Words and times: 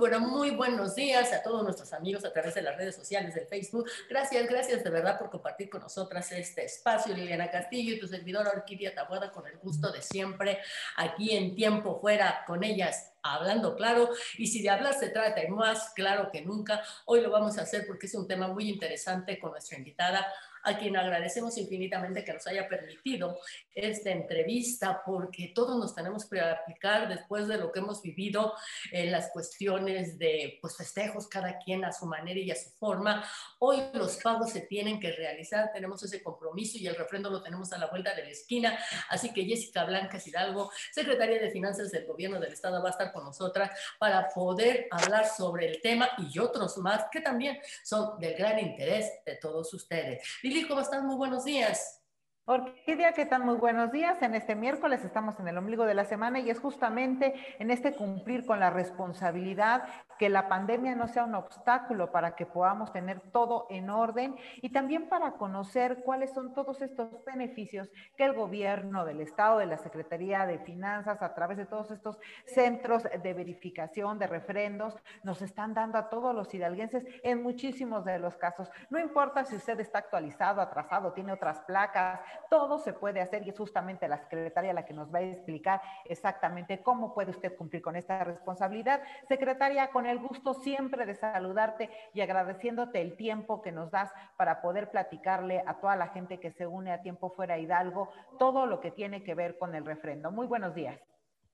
pero 0.00 0.20
muy 0.20 0.50
buenos 0.50 0.94
días 0.94 1.32
a 1.32 1.42
todos 1.42 1.62
nuestros 1.62 1.92
amigos 1.92 2.24
a 2.24 2.32
través 2.32 2.54
de 2.54 2.62
las 2.62 2.76
redes 2.76 2.96
sociales 2.96 3.34
del 3.34 3.46
Facebook. 3.46 3.88
Gracias, 4.08 4.46
gracias 4.48 4.84
de 4.84 4.90
verdad 4.90 5.18
por 5.18 5.30
compartir 5.30 5.68
con 5.68 5.82
nosotras 5.82 6.30
este 6.32 6.64
espacio. 6.64 7.14
Liliana 7.14 7.50
Castillo 7.50 7.94
y 7.94 8.00
tu 8.00 8.06
servidora 8.06 8.50
Orquídea 8.50 8.94
Tabuada 8.94 9.30
con 9.30 9.46
el 9.46 9.58
gusto 9.58 9.90
de 9.90 10.02
siempre 10.02 10.58
aquí 10.96 11.36
en 11.36 11.54
tiempo 11.54 12.00
fuera 12.00 12.44
con 12.46 12.64
ellas 12.64 13.12
hablando 13.22 13.74
claro. 13.76 14.10
Y 14.38 14.46
si 14.46 14.62
de 14.62 14.70
hablar 14.70 14.94
se 14.94 15.08
trata 15.08 15.42
y 15.42 15.48
más 15.48 15.92
claro 15.94 16.30
que 16.30 16.42
nunca, 16.42 16.82
hoy 17.06 17.20
lo 17.20 17.30
vamos 17.30 17.58
a 17.58 17.62
hacer 17.62 17.86
porque 17.86 18.06
es 18.06 18.14
un 18.14 18.28
tema 18.28 18.48
muy 18.48 18.68
interesante 18.68 19.38
con 19.38 19.52
nuestra 19.52 19.78
invitada 19.78 20.26
a 20.64 20.78
quien 20.78 20.96
agradecemos 20.96 21.56
infinitamente 21.58 22.24
que 22.24 22.32
nos 22.32 22.46
haya 22.46 22.68
permitido 22.68 23.38
esta 23.74 24.10
entrevista, 24.10 25.02
porque 25.04 25.52
todos 25.54 25.78
nos 25.78 25.94
tenemos 25.94 26.28
que 26.28 26.40
aplicar 26.40 27.08
después 27.08 27.48
de 27.48 27.58
lo 27.58 27.70
que 27.70 27.80
hemos 27.80 28.02
vivido 28.02 28.54
en 28.90 29.12
las 29.12 29.30
cuestiones 29.30 30.18
de 30.18 30.58
pues, 30.60 30.76
festejos, 30.76 31.28
cada 31.28 31.58
quien 31.58 31.84
a 31.84 31.92
su 31.92 32.06
manera 32.06 32.40
y 32.40 32.50
a 32.50 32.56
su 32.56 32.70
forma. 32.70 33.24
Hoy 33.58 33.82
los 33.94 34.16
pagos 34.16 34.50
se 34.50 34.62
tienen 34.62 35.00
que 35.00 35.12
realizar, 35.12 35.70
tenemos 35.72 36.02
ese 36.02 36.22
compromiso 36.22 36.78
y 36.78 36.86
el 36.86 36.96
refrendo 36.96 37.30
lo 37.30 37.42
tenemos 37.42 37.72
a 37.72 37.78
la 37.78 37.86
vuelta 37.86 38.14
de 38.14 38.24
la 38.24 38.30
esquina. 38.30 38.78
Así 39.10 39.32
que 39.32 39.44
Jessica 39.44 39.84
Blanca 39.84 40.18
Hidalgo, 40.24 40.70
secretaria 40.92 41.40
de 41.40 41.50
Finanzas 41.50 41.90
del 41.90 42.06
Gobierno 42.06 42.40
del 42.40 42.52
Estado, 42.52 42.82
va 42.82 42.88
a 42.88 42.92
estar 42.92 43.12
con 43.12 43.24
nosotras 43.24 43.70
para 43.98 44.28
poder 44.28 44.88
hablar 44.90 45.26
sobre 45.26 45.68
el 45.68 45.80
tema 45.80 46.08
y 46.18 46.38
otros 46.38 46.78
más 46.78 47.06
que 47.10 47.20
también 47.20 47.58
son 47.82 48.18
del 48.18 48.34
gran 48.34 48.58
interés 48.58 49.10
de 49.24 49.36
todos 49.36 49.72
ustedes. 49.74 50.22
¿Cómo 50.62 50.80
estás? 50.80 51.02
Muy 51.02 51.16
buenos 51.16 51.44
días. 51.44 52.03
Orquídea, 52.46 53.12
¿qué 53.12 53.24
tal? 53.24 53.42
Muy 53.42 53.54
buenos 53.54 53.90
días. 53.90 54.20
En 54.20 54.34
este 54.34 54.54
miércoles 54.54 55.02
estamos 55.02 55.40
en 55.40 55.48
el 55.48 55.56
ombligo 55.56 55.86
de 55.86 55.94
la 55.94 56.04
semana 56.04 56.40
y 56.40 56.50
es 56.50 56.60
justamente 56.60 57.32
en 57.58 57.70
este 57.70 57.94
cumplir 57.94 58.44
con 58.44 58.60
la 58.60 58.68
responsabilidad 58.68 59.84
que 60.18 60.28
la 60.28 60.46
pandemia 60.46 60.94
no 60.94 61.08
sea 61.08 61.24
un 61.24 61.34
obstáculo 61.34 62.12
para 62.12 62.36
que 62.36 62.44
podamos 62.44 62.92
tener 62.92 63.20
todo 63.32 63.66
en 63.70 63.88
orden 63.88 64.36
y 64.56 64.68
también 64.68 65.08
para 65.08 65.32
conocer 65.32 66.02
cuáles 66.04 66.34
son 66.34 66.52
todos 66.52 66.82
estos 66.82 67.24
beneficios 67.24 67.88
que 68.14 68.24
el 68.24 68.34
gobierno 68.34 69.06
del 69.06 69.22
Estado, 69.22 69.58
de 69.58 69.66
la 69.66 69.78
Secretaría 69.78 70.44
de 70.44 70.58
Finanzas, 70.58 71.22
a 71.22 71.34
través 71.34 71.56
de 71.56 71.64
todos 71.64 71.90
estos 71.92 72.18
centros 72.44 73.04
de 73.04 73.32
verificación 73.32 74.18
de 74.18 74.26
refrendos, 74.26 74.98
nos 75.22 75.40
están 75.40 75.72
dando 75.72 75.96
a 75.96 76.10
todos 76.10 76.34
los 76.34 76.52
hidalguenses 76.52 77.06
en 77.22 77.42
muchísimos 77.42 78.04
de 78.04 78.18
los 78.18 78.36
casos. 78.36 78.70
No 78.90 78.98
importa 78.98 79.46
si 79.46 79.56
usted 79.56 79.80
está 79.80 80.00
actualizado, 80.00 80.60
atrasado, 80.60 81.14
tiene 81.14 81.32
otras 81.32 81.60
placas, 81.62 82.20
todo 82.50 82.78
se 82.78 82.92
puede 82.92 83.20
hacer 83.20 83.46
y 83.46 83.50
es 83.50 83.58
justamente 83.58 84.08
la 84.08 84.18
secretaria 84.18 84.72
la 84.72 84.84
que 84.84 84.94
nos 84.94 85.12
va 85.12 85.18
a 85.18 85.22
explicar 85.22 85.80
exactamente 86.04 86.82
cómo 86.82 87.14
puede 87.14 87.30
usted 87.30 87.56
cumplir 87.56 87.82
con 87.82 87.96
esta 87.96 88.24
responsabilidad. 88.24 89.02
Secretaria, 89.28 89.90
con 89.90 90.06
el 90.06 90.18
gusto 90.18 90.54
siempre 90.54 91.06
de 91.06 91.14
saludarte 91.14 91.90
y 92.12 92.20
agradeciéndote 92.20 93.00
el 93.00 93.16
tiempo 93.16 93.62
que 93.62 93.72
nos 93.72 93.90
das 93.90 94.12
para 94.36 94.60
poder 94.60 94.90
platicarle 94.90 95.62
a 95.66 95.80
toda 95.80 95.96
la 95.96 96.08
gente 96.08 96.40
que 96.40 96.50
se 96.52 96.66
une 96.66 96.92
a 96.92 97.02
Tiempo 97.02 97.30
Fuera 97.30 97.58
Hidalgo 97.58 98.10
todo 98.38 98.66
lo 98.66 98.80
que 98.80 98.90
tiene 98.90 99.22
que 99.22 99.34
ver 99.34 99.58
con 99.58 99.74
el 99.74 99.84
refrendo. 99.84 100.30
Muy 100.30 100.46
buenos 100.46 100.74
días. 100.74 101.00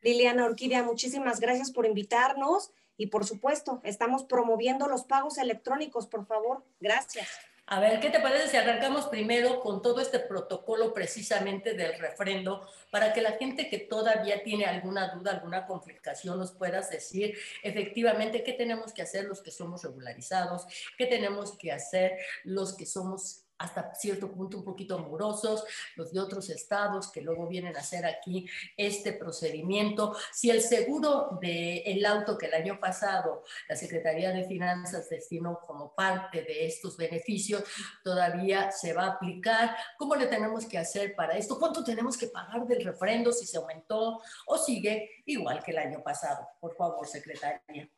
Liliana 0.02 0.46
Orquídea, 0.46 0.82
muchísimas 0.82 1.40
gracias 1.40 1.70
por 1.70 1.86
invitarnos 1.86 2.72
y 2.96 3.06
por 3.06 3.24
supuesto, 3.24 3.80
estamos 3.82 4.24
promoviendo 4.24 4.86
los 4.86 5.04
pagos 5.04 5.38
electrónicos, 5.38 6.06
por 6.06 6.26
favor. 6.26 6.66
Gracias. 6.80 7.28
A 7.72 7.78
ver, 7.78 8.00
¿qué 8.00 8.10
te 8.10 8.18
parece 8.18 8.48
si 8.48 8.56
arrancamos 8.56 9.06
primero 9.06 9.60
con 9.60 9.80
todo 9.80 10.00
este 10.00 10.18
protocolo 10.18 10.92
precisamente 10.92 11.74
del 11.74 11.96
refrendo 12.00 12.68
para 12.90 13.12
que 13.12 13.22
la 13.22 13.34
gente 13.34 13.68
que 13.70 13.78
todavía 13.78 14.42
tiene 14.42 14.64
alguna 14.64 15.14
duda, 15.14 15.30
alguna 15.30 15.68
complicación, 15.68 16.36
nos 16.36 16.50
puedas 16.50 16.90
decir 16.90 17.38
efectivamente 17.62 18.42
qué 18.42 18.54
tenemos 18.54 18.92
que 18.92 19.02
hacer 19.02 19.26
los 19.26 19.40
que 19.40 19.52
somos 19.52 19.84
regularizados, 19.84 20.66
qué 20.98 21.06
tenemos 21.06 21.56
que 21.56 21.70
hacer 21.70 22.18
los 22.42 22.76
que 22.76 22.86
somos 22.86 23.39
hasta 23.60 23.94
cierto 23.94 24.32
punto 24.32 24.56
un 24.58 24.64
poquito 24.64 24.96
amorosos, 24.96 25.64
los 25.94 26.12
de 26.12 26.18
otros 26.18 26.48
estados 26.48 27.12
que 27.12 27.20
luego 27.20 27.46
vienen 27.46 27.76
a 27.76 27.80
hacer 27.80 28.06
aquí 28.06 28.48
este 28.76 29.12
procedimiento. 29.12 30.16
Si 30.32 30.50
el 30.50 30.62
seguro 30.62 31.38
del 31.40 32.04
auto 32.06 32.38
que 32.38 32.46
el 32.46 32.54
año 32.54 32.80
pasado 32.80 33.44
la 33.68 33.76
Secretaría 33.76 34.32
de 34.32 34.44
Finanzas 34.44 35.10
destinó 35.10 35.60
como 35.66 35.94
parte 35.94 36.42
de 36.42 36.66
estos 36.66 36.96
beneficios, 36.96 37.62
todavía 38.02 38.72
se 38.72 38.94
va 38.94 39.04
a 39.04 39.10
aplicar, 39.12 39.76
¿cómo 39.98 40.16
le 40.16 40.26
tenemos 40.26 40.64
que 40.64 40.78
hacer 40.78 41.14
para 41.14 41.36
esto? 41.36 41.58
¿Cuánto 41.58 41.84
tenemos 41.84 42.16
que 42.16 42.28
pagar 42.28 42.66
del 42.66 42.82
refrendo 42.82 43.30
si 43.30 43.46
se 43.46 43.58
aumentó 43.58 44.22
o 44.46 44.58
sigue 44.58 45.22
igual 45.26 45.62
que 45.62 45.72
el 45.72 45.78
año 45.78 46.02
pasado? 46.02 46.48
Por 46.60 46.74
favor, 46.76 47.06
Secretaría. 47.06 47.90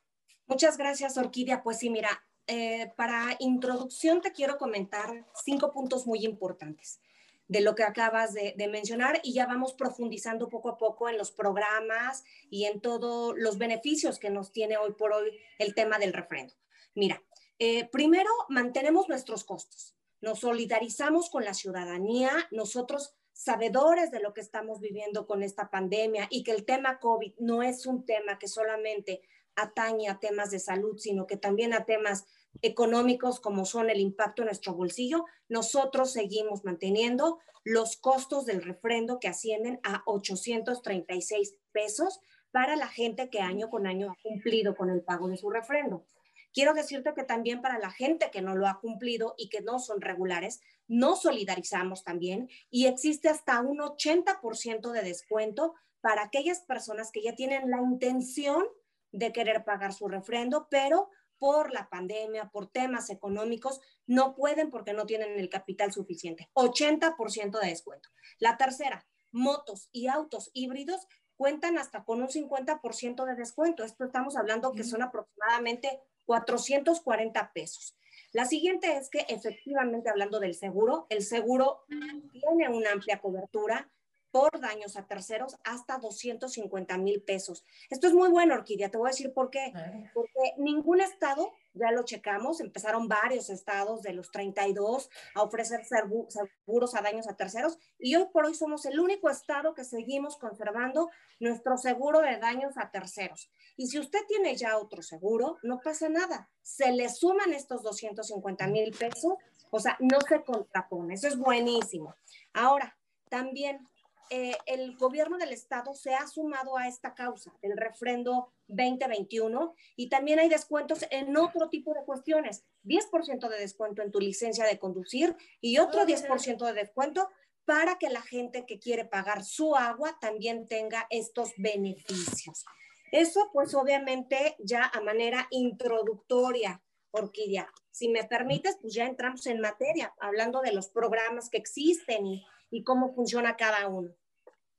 Muchas 0.46 0.76
gracias, 0.76 1.16
Orquídea. 1.16 1.62
Pues 1.62 1.78
sí, 1.78 1.88
mira, 1.88 2.20
eh, 2.46 2.92
para 2.96 3.36
introducción 3.38 4.20
te 4.20 4.32
quiero 4.32 4.58
comentar 4.58 5.26
cinco 5.44 5.72
puntos 5.72 6.06
muy 6.06 6.24
importantes 6.24 7.00
de 7.48 7.60
lo 7.60 7.74
que 7.74 7.82
acabas 7.82 8.32
de, 8.32 8.54
mencionar 8.68 9.20
y 9.22 9.34
ya 9.34 9.46
vamos 9.46 9.74
profundizando 9.74 10.48
poco 10.48 10.70
a 10.70 10.78
poco 10.78 11.08
en 11.08 11.18
los 11.18 11.30
programas 11.32 12.24
y 12.48 12.64
en 12.64 12.80
todos 12.80 13.34
los 13.36 13.58
beneficios 13.58 14.18
que 14.18 14.30
nos 14.30 14.52
tiene 14.52 14.78
hoy 14.78 14.92
por 14.92 15.12
hoy 15.12 15.38
el 15.58 15.74
tema 15.74 15.98
del 15.98 16.14
refrendo. 16.14 16.54
Mira, 16.94 17.22
eh, 17.58 17.88
primero 17.90 18.30
mantenemos 18.48 19.08
nuestros 19.08 19.44
costos, 19.44 19.94
nos 20.22 20.40
solidarizamos 20.40 21.28
con 21.28 21.44
la 21.44 21.52
ciudadanía, 21.52 22.30
nosotros 22.50 23.14
sabedores 23.34 24.10
de 24.10 24.20
lo 24.20 24.32
que 24.32 24.40
estamos 24.40 24.80
viviendo 24.80 25.26
con 25.26 25.42
esta 25.42 25.70
pandemia 25.70 26.28
y 26.30 26.44
que 26.44 26.52
el 26.52 26.64
tema 26.64 27.00
COVID 27.00 27.34
no 27.38 27.62
es 27.62 27.86
un 27.86 28.06
tema 28.06 28.38
que 28.38 28.48
solamente 28.48 29.20
atañe 29.56 30.08
a 30.08 30.18
temas 30.18 30.50
de 30.50 30.58
salud, 30.58 30.98
sino 30.98 31.26
que 31.26 31.36
también 31.36 31.74
a 31.74 31.84
temas 31.84 32.26
económicos 32.60 33.40
como 33.40 33.64
son 33.64 33.90
el 33.90 34.00
impacto 34.00 34.42
en 34.42 34.46
nuestro 34.46 34.74
bolsillo, 34.74 35.24
nosotros 35.48 36.12
seguimos 36.12 36.64
manteniendo 36.64 37.38
los 37.64 37.96
costos 37.96 38.44
del 38.44 38.62
refrendo 38.62 39.18
que 39.18 39.28
ascienden 39.28 39.80
a 39.84 40.02
836 40.06 41.56
pesos 41.72 42.20
para 42.50 42.76
la 42.76 42.88
gente 42.88 43.30
que 43.30 43.40
año 43.40 43.70
con 43.70 43.86
año 43.86 44.10
ha 44.10 44.22
cumplido 44.22 44.76
con 44.76 44.90
el 44.90 45.02
pago 45.02 45.28
de 45.28 45.36
su 45.36 45.48
refrendo. 45.50 46.04
Quiero 46.52 46.74
decirte 46.74 47.14
que 47.14 47.24
también 47.24 47.62
para 47.62 47.78
la 47.78 47.90
gente 47.90 48.30
que 48.30 48.42
no 48.42 48.54
lo 48.54 48.66
ha 48.68 48.78
cumplido 48.78 49.34
y 49.38 49.48
que 49.48 49.62
no 49.62 49.78
son 49.78 50.02
regulares, 50.02 50.60
nos 50.86 51.22
solidarizamos 51.22 52.04
también 52.04 52.50
y 52.70 52.86
existe 52.86 53.30
hasta 53.30 53.60
un 53.62 53.78
80% 53.78 54.90
de 54.90 55.02
descuento 55.02 55.74
para 56.02 56.24
aquellas 56.24 56.60
personas 56.60 57.10
que 57.10 57.22
ya 57.22 57.34
tienen 57.34 57.70
la 57.70 57.80
intención 57.80 58.64
de 59.12 59.32
querer 59.32 59.64
pagar 59.64 59.92
su 59.92 60.08
refrendo, 60.08 60.66
pero 60.70 61.10
por 61.38 61.72
la 61.72 61.88
pandemia, 61.88 62.50
por 62.50 62.70
temas 62.70 63.10
económicos, 63.10 63.80
no 64.06 64.34
pueden 64.34 64.70
porque 64.70 64.92
no 64.92 65.06
tienen 65.06 65.38
el 65.38 65.48
capital 65.48 65.92
suficiente. 65.92 66.50
80% 66.54 67.60
de 67.60 67.68
descuento. 67.68 68.08
La 68.38 68.56
tercera, 68.56 69.06
motos 69.32 69.88
y 69.92 70.06
autos 70.06 70.50
híbridos 70.52 71.06
cuentan 71.36 71.78
hasta 71.78 72.04
con 72.04 72.22
un 72.22 72.28
50% 72.28 73.24
de 73.24 73.34
descuento. 73.34 73.82
Esto 73.82 74.04
estamos 74.04 74.36
hablando 74.36 74.72
que 74.72 74.84
son 74.84 75.02
aproximadamente 75.02 76.00
440 76.26 77.52
pesos. 77.52 77.96
La 78.32 78.44
siguiente 78.44 78.96
es 78.96 79.10
que 79.10 79.26
efectivamente 79.28 80.10
hablando 80.10 80.38
del 80.38 80.54
seguro, 80.54 81.06
el 81.08 81.22
seguro 81.22 81.84
tiene 81.88 82.68
una 82.68 82.92
amplia 82.92 83.20
cobertura, 83.20 83.90
por 84.32 84.60
daños 84.60 84.96
a 84.96 85.06
terceros 85.06 85.56
hasta 85.62 85.98
250 85.98 86.96
mil 86.98 87.22
pesos. 87.22 87.64
Esto 87.90 88.08
es 88.08 88.14
muy 88.14 88.30
bueno, 88.30 88.54
Orquídea, 88.54 88.90
te 88.90 88.96
voy 88.96 89.08
a 89.08 89.12
decir 89.12 89.32
por 89.32 89.50
qué. 89.50 89.72
Porque 90.14 90.54
ningún 90.56 91.02
estado, 91.02 91.52
ya 91.74 91.92
lo 91.92 92.02
checamos, 92.02 92.60
empezaron 92.60 93.08
varios 93.08 93.50
estados 93.50 94.00
de 94.02 94.14
los 94.14 94.30
32 94.30 95.10
a 95.34 95.42
ofrecer 95.42 95.84
seguros 95.84 96.94
a 96.94 97.02
daños 97.02 97.28
a 97.28 97.36
terceros 97.36 97.78
y 97.98 98.16
hoy 98.16 98.26
por 98.32 98.46
hoy 98.46 98.54
somos 98.54 98.86
el 98.86 98.98
único 98.98 99.28
estado 99.28 99.74
que 99.74 99.84
seguimos 99.84 100.38
conservando 100.38 101.10
nuestro 101.38 101.76
seguro 101.76 102.20
de 102.20 102.38
daños 102.38 102.78
a 102.78 102.90
terceros. 102.90 103.50
Y 103.76 103.88
si 103.88 103.98
usted 103.98 104.20
tiene 104.26 104.56
ya 104.56 104.78
otro 104.78 105.02
seguro, 105.02 105.58
no 105.62 105.80
pasa 105.80 106.08
nada. 106.08 106.48
Se 106.62 106.90
le 106.90 107.10
suman 107.10 107.52
estos 107.52 107.82
250 107.82 108.66
mil 108.68 108.96
pesos, 108.96 109.34
o 109.70 109.78
sea, 109.78 109.98
no 110.00 110.18
se 110.26 110.42
contrapone. 110.42 111.14
Eso 111.14 111.28
es 111.28 111.36
buenísimo. 111.36 112.14
Ahora, 112.54 112.96
también 113.28 113.88
eh, 114.30 114.56
el 114.66 114.96
gobierno 114.96 115.36
del 115.36 115.52
estado 115.52 115.94
se 115.94 116.14
ha 116.14 116.26
sumado 116.26 116.76
a 116.76 116.88
esta 116.88 117.14
causa 117.14 117.52
del 117.62 117.76
refrendo 117.76 118.52
2021 118.68 119.74
y 119.96 120.08
también 120.08 120.38
hay 120.38 120.48
descuentos 120.48 121.04
en 121.10 121.36
otro 121.36 121.68
tipo 121.68 121.92
de 121.94 122.04
cuestiones, 122.04 122.64
10% 122.84 123.48
de 123.48 123.58
descuento 123.58 124.02
en 124.02 124.10
tu 124.10 124.20
licencia 124.20 124.64
de 124.64 124.78
conducir 124.78 125.36
y 125.60 125.78
otro 125.78 126.04
10% 126.04 126.64
de 126.66 126.72
descuento 126.72 127.28
para 127.64 127.98
que 127.98 128.08
la 128.08 128.22
gente 128.22 128.66
que 128.66 128.78
quiere 128.78 129.04
pagar 129.04 129.44
su 129.44 129.76
agua 129.76 130.18
también 130.20 130.66
tenga 130.66 131.06
estos 131.10 131.52
beneficios. 131.56 132.64
Eso 133.12 133.50
pues 133.52 133.74
obviamente 133.74 134.56
ya 134.58 134.90
a 134.92 135.00
manera 135.00 135.46
introductoria, 135.50 136.82
Orquídea. 137.12 137.70
Si 137.90 138.08
me 138.08 138.24
permites, 138.24 138.78
pues 138.80 138.94
ya 138.94 139.04
entramos 139.04 139.46
en 139.46 139.60
materia, 139.60 140.14
hablando 140.18 140.62
de 140.62 140.72
los 140.72 140.88
programas 140.88 141.50
que 141.50 141.58
existen 141.58 142.26
y, 142.26 142.46
y 142.72 142.82
cómo 142.82 143.14
funciona 143.14 143.56
cada 143.56 143.86
uno. 143.86 144.10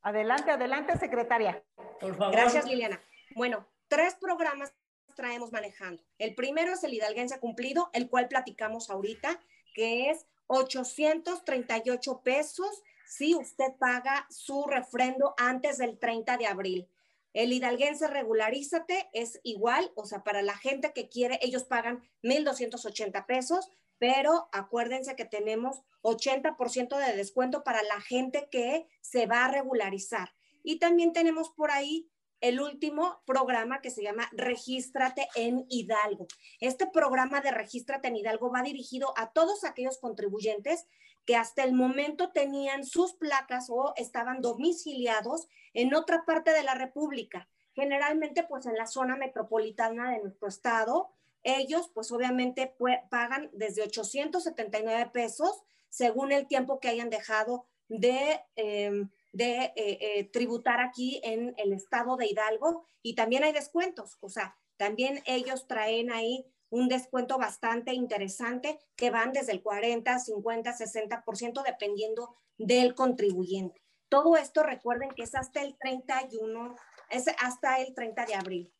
Adelante, 0.01 0.51
adelante, 0.51 0.97
secretaria. 0.97 1.63
Por 2.01 2.17
favor. 2.17 2.33
Gracias, 2.35 2.65
Liliana. 2.65 2.99
Bueno, 3.35 3.65
tres 3.87 4.15
programas 4.15 4.73
traemos 5.15 5.51
manejando. 5.51 6.03
El 6.17 6.35
primero 6.35 6.73
es 6.73 6.83
el 6.83 6.93
hidalguense 6.93 7.39
cumplido, 7.39 7.89
el 7.93 8.09
cual 8.09 8.27
platicamos 8.27 8.89
ahorita, 8.89 9.39
que 9.75 10.09
es 10.09 10.25
838 10.47 12.21
pesos 12.23 12.81
si 13.05 13.35
usted 13.35 13.75
paga 13.79 14.25
su 14.29 14.65
refrendo 14.65 15.35
antes 15.37 15.77
del 15.77 15.99
30 15.99 16.37
de 16.37 16.47
abril. 16.47 16.89
El 17.33 17.53
hidalguense 17.53 18.07
regularízate 18.07 19.09
es 19.13 19.39
igual, 19.43 19.91
o 19.95 20.05
sea, 20.05 20.23
para 20.23 20.41
la 20.41 20.57
gente 20.57 20.93
que 20.93 21.09
quiere, 21.09 21.39
ellos 21.41 21.63
pagan 21.63 22.03
1.280 22.23 23.25
pesos, 23.25 23.69
pero 24.03 24.49
acuérdense 24.51 25.15
que 25.15 25.23
tenemos 25.23 25.81
80% 26.01 26.97
de 26.97 27.15
descuento 27.15 27.63
para 27.63 27.81
la 27.83 28.01
gente 28.01 28.49
que 28.51 28.85
se 28.99 29.27
va 29.27 29.45
a 29.45 29.47
regularizar. 29.47 30.33
Y 30.61 30.77
también 30.77 31.13
tenemos 31.13 31.51
por 31.51 31.71
ahí 31.71 32.11
el 32.41 32.59
último 32.59 33.21
programa 33.25 33.79
que 33.79 33.91
se 33.91 34.03
llama 34.03 34.27
Regístrate 34.33 35.29
en 35.35 35.65
Hidalgo. 35.69 36.27
Este 36.59 36.85
programa 36.85 37.39
de 37.39 37.51
Regístrate 37.51 38.09
en 38.09 38.17
Hidalgo 38.17 38.51
va 38.51 38.61
dirigido 38.61 39.13
a 39.15 39.31
todos 39.31 39.63
aquellos 39.63 39.97
contribuyentes 39.99 40.85
que 41.25 41.37
hasta 41.37 41.63
el 41.63 41.71
momento 41.71 42.33
tenían 42.33 42.83
sus 42.83 43.13
placas 43.13 43.67
o 43.69 43.93
estaban 43.95 44.41
domiciliados 44.41 45.47
en 45.73 45.95
otra 45.95 46.25
parte 46.25 46.51
de 46.51 46.63
la 46.63 46.75
República, 46.75 47.47
generalmente 47.71 48.43
pues 48.43 48.65
en 48.65 48.75
la 48.75 48.85
zona 48.85 49.15
metropolitana 49.15 50.11
de 50.11 50.19
nuestro 50.19 50.49
estado. 50.49 51.13
Ellos 51.43 51.91
pues 51.93 52.11
obviamente 52.11 52.75
pagan 53.09 53.49
desde 53.53 53.83
879 53.83 55.09
pesos 55.11 55.63
según 55.89 56.31
el 56.31 56.47
tiempo 56.47 56.79
que 56.79 56.89
hayan 56.89 57.09
dejado 57.09 57.65
de... 57.87 58.41
Em, 58.55 59.09
eh, 59.35 59.73
eh, 59.75 60.29
tributar 60.31 60.79
aquí 60.79 61.19
en 61.23 61.55
el 61.57 61.73
estado 61.73 62.17
de 62.17 62.27
Hidalgo 62.27 62.85
y 63.01 63.15
también 63.15 63.43
hay 63.43 63.51
descuentos, 63.51 64.19
o 64.21 64.29
sea, 64.29 64.55
también 64.77 65.23
ellos 65.25 65.65
traen 65.67 66.11
ahí 66.11 66.45
un 66.69 66.87
descuento 66.87 67.39
bastante 67.39 67.93
interesante 67.93 68.79
que 68.95 69.09
van 69.09 69.31
desde 69.31 69.51
el 69.51 69.63
40, 69.63 70.19
50, 70.19 70.71
60% 70.71 71.63
dependiendo 71.63 72.35
del 72.57 72.93
contribuyente. 72.93 73.81
Todo 74.07 74.37
esto 74.37 74.61
recuerden 74.61 75.09
que 75.11 75.23
es 75.23 75.33
hasta 75.33 75.63
el 75.63 75.77
31, 75.79 76.75
es 77.09 77.25
hasta 77.39 77.79
el 77.79 77.93
30 77.95 78.25
de 78.25 78.35
abril. 78.35 78.73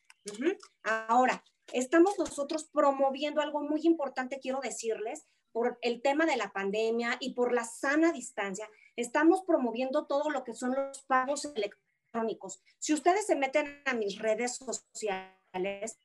Ahora, 0.83 1.43
estamos 1.71 2.17
nosotros 2.19 2.69
promoviendo 2.71 3.41
algo 3.41 3.61
muy 3.61 3.81
importante, 3.83 4.39
quiero 4.39 4.59
decirles, 4.61 5.25
por 5.51 5.77
el 5.81 6.01
tema 6.01 6.25
de 6.25 6.35
la 6.35 6.51
pandemia 6.51 7.17
y 7.19 7.33
por 7.33 7.53
la 7.53 7.63
sana 7.63 8.11
distancia, 8.11 8.67
estamos 8.95 9.43
promoviendo 9.45 10.07
todo 10.07 10.29
lo 10.29 10.43
que 10.43 10.53
son 10.53 10.73
los 10.75 11.03
pagos 11.03 11.45
electrónicos. 11.45 12.61
Si 12.79 12.93
ustedes 12.93 13.27
se 13.27 13.35
meten 13.35 13.81
a 13.85 13.93
mis 13.93 14.19
redes 14.19 14.57
sociales, 14.57 15.99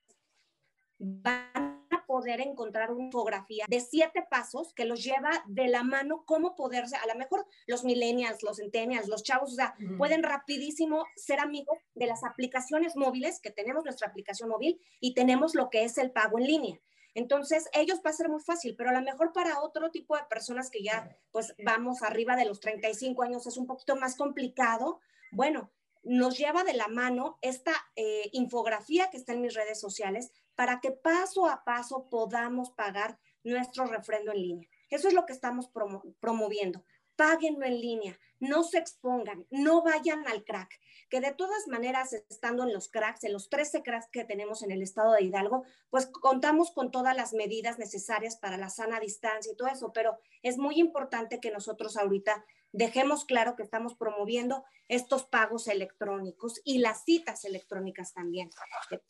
van 0.98 1.77
poder 2.18 2.40
encontrar 2.40 2.90
una 2.90 3.12
fotografía 3.12 3.64
de 3.68 3.80
siete 3.80 4.26
pasos 4.28 4.74
que 4.74 4.84
los 4.84 5.04
lleva 5.04 5.30
de 5.46 5.68
la 5.68 5.84
mano 5.84 6.24
cómo 6.26 6.56
poderse, 6.56 6.96
a 6.96 7.06
lo 7.06 7.14
mejor 7.14 7.46
los 7.68 7.84
millennials, 7.84 8.42
los 8.42 8.56
centennials, 8.56 9.06
los 9.06 9.22
chavos, 9.22 9.52
o 9.52 9.54
sea, 9.54 9.76
pueden 9.96 10.24
rapidísimo 10.24 11.04
ser 11.14 11.38
amigos 11.38 11.78
de 11.94 12.06
las 12.06 12.24
aplicaciones 12.24 12.96
móviles, 12.96 13.40
que 13.40 13.52
tenemos 13.52 13.84
nuestra 13.84 14.08
aplicación 14.08 14.48
móvil 14.48 14.80
y 14.98 15.14
tenemos 15.14 15.54
lo 15.54 15.70
que 15.70 15.84
es 15.84 15.96
el 15.96 16.10
pago 16.10 16.38
en 16.38 16.46
línea. 16.46 16.80
Entonces, 17.14 17.68
ellos 17.72 18.00
va 18.04 18.10
a 18.10 18.14
ser 18.14 18.28
muy 18.28 18.40
fácil, 18.40 18.74
pero 18.76 18.90
a 18.90 18.92
lo 18.92 19.02
mejor 19.02 19.32
para 19.32 19.60
otro 19.60 19.90
tipo 19.90 20.16
de 20.16 20.24
personas 20.28 20.70
que 20.70 20.82
ya, 20.82 21.16
pues, 21.30 21.54
vamos 21.64 22.02
arriba 22.02 22.34
de 22.34 22.46
los 22.46 22.58
35 22.58 23.22
años 23.22 23.46
es 23.46 23.56
un 23.56 23.66
poquito 23.66 23.94
más 23.94 24.16
complicado. 24.16 25.00
Bueno, 25.30 25.70
nos 26.08 26.38
lleva 26.38 26.64
de 26.64 26.72
la 26.72 26.88
mano 26.88 27.38
esta 27.42 27.72
eh, 27.94 28.30
infografía 28.32 29.10
que 29.10 29.18
está 29.18 29.34
en 29.34 29.42
mis 29.42 29.54
redes 29.54 29.78
sociales 29.78 30.32
para 30.54 30.80
que 30.80 30.90
paso 30.90 31.46
a 31.46 31.64
paso 31.64 32.08
podamos 32.08 32.70
pagar 32.70 33.18
nuestro 33.44 33.84
refrendo 33.84 34.32
en 34.32 34.42
línea. 34.42 34.68
Eso 34.90 35.08
es 35.08 35.14
lo 35.14 35.26
que 35.26 35.34
estamos 35.34 35.70
promoviendo. 36.18 36.82
Páguenlo 37.14 37.66
en 37.66 37.80
línea, 37.80 38.18
no 38.40 38.62
se 38.62 38.78
expongan, 38.78 39.46
no 39.50 39.82
vayan 39.82 40.26
al 40.28 40.44
crack 40.44 40.70
que 41.08 41.20
de 41.20 41.32
todas 41.32 41.66
maneras, 41.68 42.12
estando 42.12 42.64
en 42.64 42.72
los 42.72 42.88
cracks, 42.88 43.24
en 43.24 43.32
los 43.32 43.48
13 43.48 43.82
cracks 43.82 44.08
que 44.10 44.24
tenemos 44.24 44.62
en 44.62 44.70
el 44.70 44.82
estado 44.82 45.12
de 45.12 45.24
Hidalgo, 45.24 45.64
pues 45.90 46.06
contamos 46.06 46.70
con 46.70 46.90
todas 46.90 47.16
las 47.16 47.32
medidas 47.32 47.78
necesarias 47.78 48.36
para 48.36 48.58
la 48.58 48.68
sana 48.68 49.00
distancia 49.00 49.52
y 49.52 49.56
todo 49.56 49.68
eso, 49.68 49.92
pero 49.92 50.18
es 50.42 50.58
muy 50.58 50.78
importante 50.78 51.40
que 51.40 51.50
nosotros 51.50 51.96
ahorita 51.96 52.44
dejemos 52.72 53.24
claro 53.24 53.56
que 53.56 53.62
estamos 53.62 53.94
promoviendo 53.94 54.64
estos 54.88 55.24
pagos 55.24 55.68
electrónicos 55.68 56.60
y 56.64 56.78
las 56.78 57.04
citas 57.04 57.44
electrónicas 57.44 58.12
también. 58.12 58.50
Eh, 58.90 59.00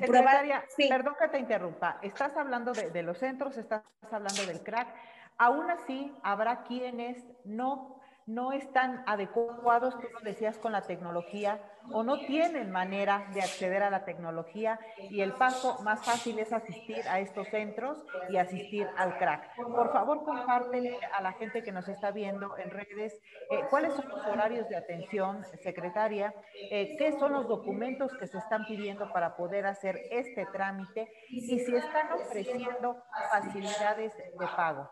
Secretaria, 0.00 0.64
perdón 0.88 1.14
que 1.18 1.28
te 1.28 1.38
interrumpa, 1.38 1.98
estás 2.02 2.36
hablando 2.36 2.72
de, 2.72 2.90
de 2.90 3.02
los 3.02 3.18
centros, 3.18 3.56
estás 3.56 3.84
hablando 4.10 4.46
del 4.46 4.62
crack, 4.62 4.94
aún 5.38 5.70
así 5.70 6.12
habrá 6.22 6.62
quienes 6.64 7.24
no 7.44 8.00
no 8.26 8.52
están 8.52 9.02
adecuados, 9.06 9.98
tú 10.00 10.06
lo 10.12 10.20
decías, 10.20 10.58
con 10.58 10.72
la 10.72 10.82
tecnología 10.82 11.60
o 11.92 12.02
no 12.02 12.18
tienen 12.20 12.70
manera 12.70 13.26
de 13.34 13.42
acceder 13.42 13.82
a 13.82 13.90
la 13.90 14.04
tecnología 14.04 14.80
y 15.10 15.20
el 15.20 15.32
paso 15.32 15.82
más 15.82 16.04
fácil 16.04 16.38
es 16.38 16.52
asistir 16.52 17.06
a 17.08 17.20
estos 17.20 17.48
centros 17.48 18.02
y 18.30 18.38
asistir 18.38 18.88
al 18.96 19.18
crack. 19.18 19.54
Por 19.56 19.92
favor, 19.92 20.24
compártele 20.24 20.98
a 21.12 21.20
la 21.20 21.32
gente 21.32 21.62
que 21.62 21.72
nos 21.72 21.88
está 21.88 22.10
viendo 22.10 22.56
en 22.56 22.70
redes 22.70 23.20
eh, 23.50 23.64
cuáles 23.68 23.92
son 23.92 24.08
los 24.08 24.26
horarios 24.26 24.68
de 24.68 24.76
atención, 24.76 25.44
secretaria, 25.62 26.34
eh, 26.70 26.96
qué 26.98 27.12
son 27.18 27.32
los 27.32 27.46
documentos 27.46 28.16
que 28.16 28.26
se 28.26 28.38
están 28.38 28.64
pidiendo 28.64 29.12
para 29.12 29.36
poder 29.36 29.66
hacer 29.66 30.00
este 30.10 30.46
trámite 30.46 31.12
y 31.28 31.58
si 31.58 31.76
están 31.76 32.12
ofreciendo 32.12 33.02
facilidades 33.30 34.16
de 34.16 34.46
pago. 34.56 34.88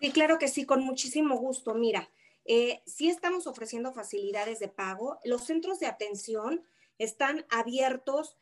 Sí, 0.00 0.12
claro 0.12 0.38
que 0.38 0.48
sí, 0.48 0.64
con 0.64 0.82
muchísimo 0.82 1.36
gusto. 1.36 1.74
Mira, 1.74 2.08
eh, 2.44 2.82
sí 2.86 3.08
estamos 3.08 3.46
ofreciendo 3.46 3.92
facilidades 3.92 4.58
de 4.58 4.68
pago. 4.68 5.18
Los 5.24 5.44
centros 5.44 5.80
de 5.80 5.86
atención 5.86 6.64
están 6.98 7.44
abiertos 7.50 8.36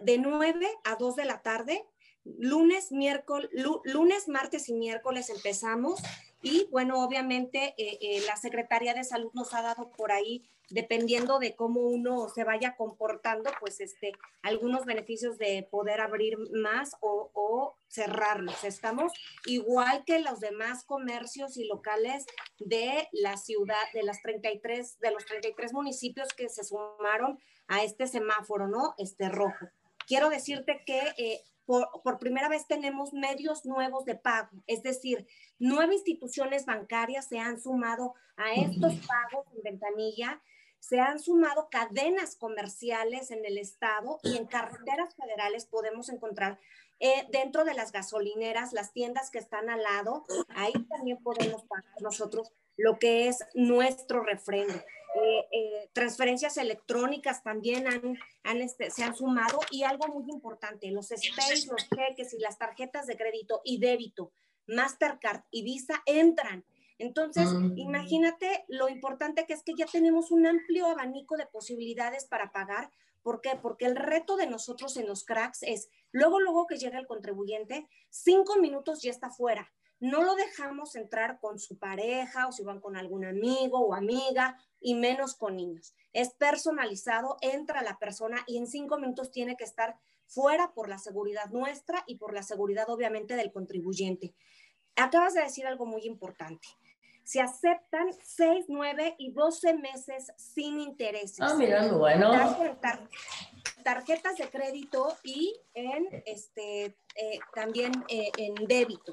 de 0.00 0.18
9 0.18 0.68
a 0.84 0.96
2 0.96 1.16
de 1.16 1.24
la 1.24 1.42
tarde. 1.42 1.84
Lunes, 2.24 2.92
miércoles, 2.92 3.50
lunes, 3.84 4.28
martes 4.28 4.68
y 4.68 4.74
miércoles 4.74 5.28
empezamos. 5.30 6.00
Y 6.42 6.66
bueno, 6.70 7.02
obviamente 7.04 7.74
eh, 7.78 7.98
eh, 8.00 8.22
la 8.26 8.36
Secretaría 8.36 8.94
de 8.94 9.04
Salud 9.04 9.30
nos 9.32 9.54
ha 9.54 9.62
dado 9.62 9.90
por 9.90 10.12
ahí 10.12 10.44
dependiendo 10.72 11.38
de 11.38 11.54
cómo 11.54 11.80
uno 11.82 12.28
se 12.30 12.44
vaya 12.44 12.76
comportando, 12.76 13.50
pues 13.60 13.80
este, 13.80 14.12
algunos 14.42 14.86
beneficios 14.86 15.36
de 15.36 15.68
poder 15.70 16.00
abrir 16.00 16.38
más 16.50 16.96
o, 17.00 17.30
o 17.34 17.76
cerrarlos. 17.88 18.64
Estamos 18.64 19.12
igual 19.44 20.02
que 20.06 20.20
los 20.20 20.40
demás 20.40 20.84
comercios 20.84 21.58
y 21.58 21.66
locales 21.66 22.24
de 22.58 23.08
la 23.12 23.36
ciudad, 23.36 23.82
de 23.92 24.02
las 24.02 24.22
33, 24.22 24.98
de 24.98 25.10
los 25.10 25.26
33 25.26 25.74
municipios 25.74 26.28
que 26.30 26.48
se 26.48 26.64
sumaron 26.64 27.38
a 27.68 27.84
este 27.84 28.06
semáforo, 28.06 28.66
¿no? 28.66 28.94
Este 28.96 29.28
rojo. 29.28 29.68
Quiero 30.06 30.30
decirte 30.30 30.82
que 30.86 31.00
eh, 31.18 31.42
por, 31.66 31.88
por, 32.02 32.18
primera 32.18 32.48
vez 32.48 32.66
tenemos 32.66 33.12
medios 33.12 33.64
nuevos 33.64 34.04
de 34.04 34.14
pago, 34.16 34.50
es 34.66 34.82
decir, 34.82 35.26
nueve 35.58 35.94
instituciones 35.94 36.66
bancarias 36.66 37.28
se 37.28 37.38
han 37.38 37.60
sumado 37.60 38.14
a 38.36 38.52
estos 38.54 38.94
pagos 39.06 39.46
en 39.54 39.62
ventanilla 39.62 40.40
se 40.82 40.98
han 40.98 41.20
sumado 41.20 41.68
cadenas 41.70 42.34
comerciales 42.34 43.30
en 43.30 43.44
el 43.44 43.56
estado 43.56 44.18
y 44.24 44.36
en 44.36 44.46
carreteras 44.46 45.14
federales 45.14 45.64
podemos 45.64 46.08
encontrar 46.08 46.58
eh, 46.98 47.24
dentro 47.30 47.64
de 47.64 47.74
las 47.74 47.92
gasolineras, 47.92 48.72
las 48.72 48.92
tiendas 48.92 49.30
que 49.30 49.38
están 49.38 49.70
al 49.70 49.82
lado, 49.82 50.24
ahí 50.48 50.72
también 50.88 51.22
podemos 51.22 51.62
pagar 51.64 52.00
nosotros 52.00 52.52
lo 52.76 52.98
que 52.98 53.28
es 53.28 53.38
nuestro 53.54 54.24
refrendo. 54.24 54.74
Eh, 55.14 55.46
eh, 55.52 55.90
transferencias 55.92 56.56
electrónicas 56.56 57.42
también 57.42 57.86
han, 57.86 58.18
han 58.44 58.62
este, 58.62 58.90
se 58.90 59.04
han 59.04 59.14
sumado 59.14 59.60
y 59.70 59.82
algo 59.82 60.08
muy 60.08 60.24
importante, 60.30 60.90
los 60.90 61.08
SPACE, 61.08 61.66
los 61.70 61.88
cheques 61.90 62.32
y 62.32 62.38
las 62.38 62.58
tarjetas 62.58 63.06
de 63.06 63.16
crédito 63.16 63.60
y 63.64 63.78
débito, 63.78 64.32
Mastercard 64.66 65.42
y 65.50 65.64
Visa 65.64 66.02
entran 66.06 66.64
entonces, 67.02 67.52
mm. 67.52 67.76
imagínate 67.78 68.64
lo 68.68 68.88
importante 68.88 69.44
que 69.44 69.54
es 69.54 69.64
que 69.64 69.74
ya 69.76 69.86
tenemos 69.86 70.30
un 70.30 70.46
amplio 70.46 70.86
abanico 70.86 71.36
de 71.36 71.46
posibilidades 71.46 72.26
para 72.26 72.52
pagar. 72.52 72.92
¿Por 73.24 73.40
qué? 73.40 73.58
Porque 73.60 73.86
el 73.86 73.96
reto 73.96 74.36
de 74.36 74.46
nosotros 74.46 74.96
en 74.96 75.08
los 75.08 75.24
cracks 75.24 75.64
es, 75.64 75.88
luego, 76.12 76.38
luego 76.38 76.68
que 76.68 76.76
llega 76.76 77.00
el 77.00 77.08
contribuyente, 77.08 77.88
cinco 78.08 78.56
minutos 78.58 79.02
ya 79.02 79.10
está 79.10 79.30
fuera. 79.30 79.72
No 80.02 80.24
lo 80.24 80.34
dejamos 80.34 80.96
entrar 80.96 81.38
con 81.38 81.60
su 81.60 81.78
pareja 81.78 82.48
o 82.48 82.52
si 82.52 82.64
van 82.64 82.80
con 82.80 82.96
algún 82.96 83.24
amigo 83.24 83.78
o 83.78 83.94
amiga 83.94 84.58
y 84.80 84.96
menos 84.96 85.36
con 85.36 85.54
niños. 85.54 85.94
Es 86.12 86.34
personalizado, 86.34 87.36
entra 87.40 87.82
la 87.82 88.00
persona 88.00 88.42
y 88.48 88.58
en 88.58 88.66
cinco 88.66 88.98
minutos 88.98 89.30
tiene 89.30 89.56
que 89.56 89.62
estar 89.62 89.96
fuera 90.26 90.72
por 90.74 90.88
la 90.88 90.98
seguridad 90.98 91.50
nuestra 91.50 92.02
y 92.08 92.16
por 92.16 92.34
la 92.34 92.42
seguridad 92.42 92.90
obviamente 92.90 93.36
del 93.36 93.52
contribuyente. 93.52 94.34
Acabas 94.96 95.34
de 95.34 95.42
decir 95.42 95.68
algo 95.68 95.86
muy 95.86 96.04
importante. 96.04 96.66
Se 97.22 97.40
aceptan 97.40 98.08
6, 98.24 98.64
9 98.66 99.14
y 99.18 99.30
12 99.30 99.74
meses 99.74 100.32
sin 100.36 100.80
intereses. 100.80 101.38
Ah, 101.40 101.54
mirando, 101.54 102.00
bueno. 102.00 102.32
tarjetas 103.84 104.36
de 104.36 104.50
crédito 104.50 105.16
y 105.22 105.54
en 105.74 106.08
este 106.26 106.86
eh, 107.14 107.38
también 107.54 107.92
eh, 108.08 108.32
en 108.36 108.66
débito. 108.66 109.12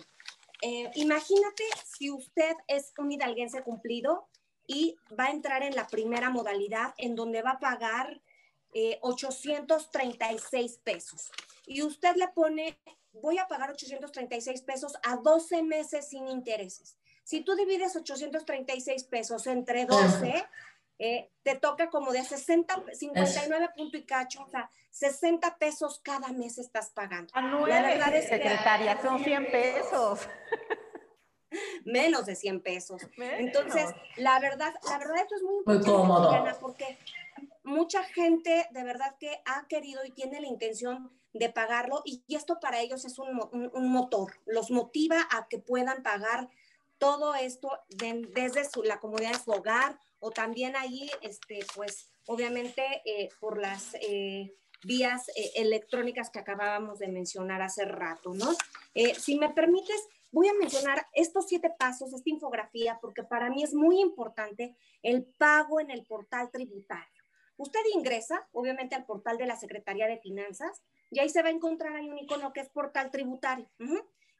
Eh, 0.61 0.91
imagínate 0.95 1.63
si 1.85 2.11
usted 2.11 2.55
es 2.67 2.93
un 2.97 3.11
hidalguense 3.11 3.63
cumplido 3.63 4.27
y 4.67 4.97
va 5.17 5.25
a 5.25 5.31
entrar 5.31 5.63
en 5.63 5.75
la 5.75 5.87
primera 5.87 6.29
modalidad 6.29 6.93
en 6.97 7.15
donde 7.15 7.41
va 7.41 7.51
a 7.51 7.59
pagar 7.59 8.21
836 9.01 10.79
pesos. 10.83 11.31
Y 11.65 11.81
usted 11.81 12.15
le 12.15 12.27
pone, 12.29 12.79
voy 13.13 13.37
a 13.37 13.47
pagar 13.47 13.71
836 13.71 14.61
pesos 14.61 14.93
a 15.03 15.17
12 15.17 15.63
meses 15.63 16.09
sin 16.09 16.27
intereses. 16.27 16.97
Si 17.23 17.41
tú 17.41 17.55
divides 17.55 17.95
836 17.95 19.03
pesos 19.03 19.45
entre 19.47 19.85
12, 19.85 20.45
eh, 21.01 21.31
te 21.43 21.55
toca 21.55 21.89
como 21.89 22.11
de 22.11 22.21
60, 22.23 22.83
59 22.91 23.69
punto 23.75 23.97
y 23.97 24.03
cacho, 24.03 24.43
o 24.43 24.49
sea, 24.49 24.69
60 24.91 25.57
pesos 25.57 26.01
cada 26.03 26.27
mes 26.33 26.57
estás 26.57 26.89
pagando. 26.89 27.33
la 27.33 27.81
verdad 27.81 28.13
es 28.13 28.27
secretaria, 28.27 29.01
son 29.01 29.23
100 29.23 29.45
pesos. 29.51 30.27
Menos 31.85 32.25
de 32.25 32.35
100 32.35 32.61
pesos. 32.61 33.01
Entonces, 33.17 33.85
la 34.17 34.39
verdad, 34.41 34.73
la 34.89 34.97
verdad 34.97 35.17
esto 35.21 35.35
es 35.35 35.41
muy 35.41 35.55
importante, 35.59 36.51
porque 36.59 36.97
mucha 37.63 38.03
gente 38.03 38.67
de 38.69 38.83
verdad 38.83 39.15
que 39.19 39.41
ha 39.45 39.67
querido 39.67 40.03
y 40.03 40.11
tiene 40.11 40.41
la 40.41 40.47
intención 40.47 41.17
de 41.31 41.49
pagarlo 41.49 42.01
y, 42.03 42.23
esto 42.27 42.59
para 42.59 42.81
ellos 42.81 43.05
es 43.05 43.17
un, 43.19 43.39
un, 43.51 43.89
motor, 43.89 44.33
los 44.45 44.69
motiva 44.69 45.27
a 45.31 45.47
que 45.47 45.59
puedan 45.59 46.03
pagar 46.03 46.49
todo 46.97 47.35
esto 47.35 47.71
desde 47.87 48.69
su, 48.69 48.83
la 48.83 48.99
comodidad 48.99 49.31
de 49.31 49.39
su 49.39 49.51
hogar 49.51 49.97
o 50.19 50.31
también 50.31 50.75
ahí, 50.75 51.09
este, 51.21 51.59
pues, 51.75 52.09
obviamente 52.25 52.83
eh, 53.05 53.29
por 53.39 53.59
las 53.59 53.95
eh, 54.01 54.55
vías 54.83 55.29
eh, 55.29 55.51
electrónicas 55.55 56.29
que 56.29 56.39
acabábamos 56.39 56.99
de 56.99 57.07
mencionar 57.07 57.61
hace 57.61 57.85
rato, 57.85 58.33
¿no? 58.33 58.53
si 59.17 59.38
me 59.38 59.49
permites, 59.49 60.07
voy 60.31 60.49
a 60.49 60.53
mencionar 60.53 61.07
estos 61.13 61.47
siete 61.47 61.71
pasos, 61.77 62.13
esta 62.13 62.29
infografía, 62.29 62.97
porque 63.01 63.23
para 63.23 63.49
mí 63.49 63.63
es 63.63 63.73
muy 63.73 64.01
importante 64.01 64.75
el 65.03 65.23
pago 65.23 65.79
en 65.79 65.89
el 65.89 66.05
portal 66.05 66.49
tributario. 66.51 67.23
Usted 67.55 67.79
ingresa, 67.93 68.47
obviamente, 68.51 68.95
al 68.95 69.05
portal 69.05 69.38
de 69.38 69.45
la 69.45 69.55
Secretaría 69.55 70.07
de 70.07 70.17
Finanzas 70.19 70.81
y 71.11 71.19
ahí 71.19 71.29
se 71.29 71.41
va 71.41 71.49
a 71.49 71.51
encontrar, 71.51 71.95
hay 71.95 72.09
un 72.09 72.17
icono 72.17 72.53
que 72.53 72.61
es 72.61 72.69
portal 72.69 73.11
tributario. 73.11 73.69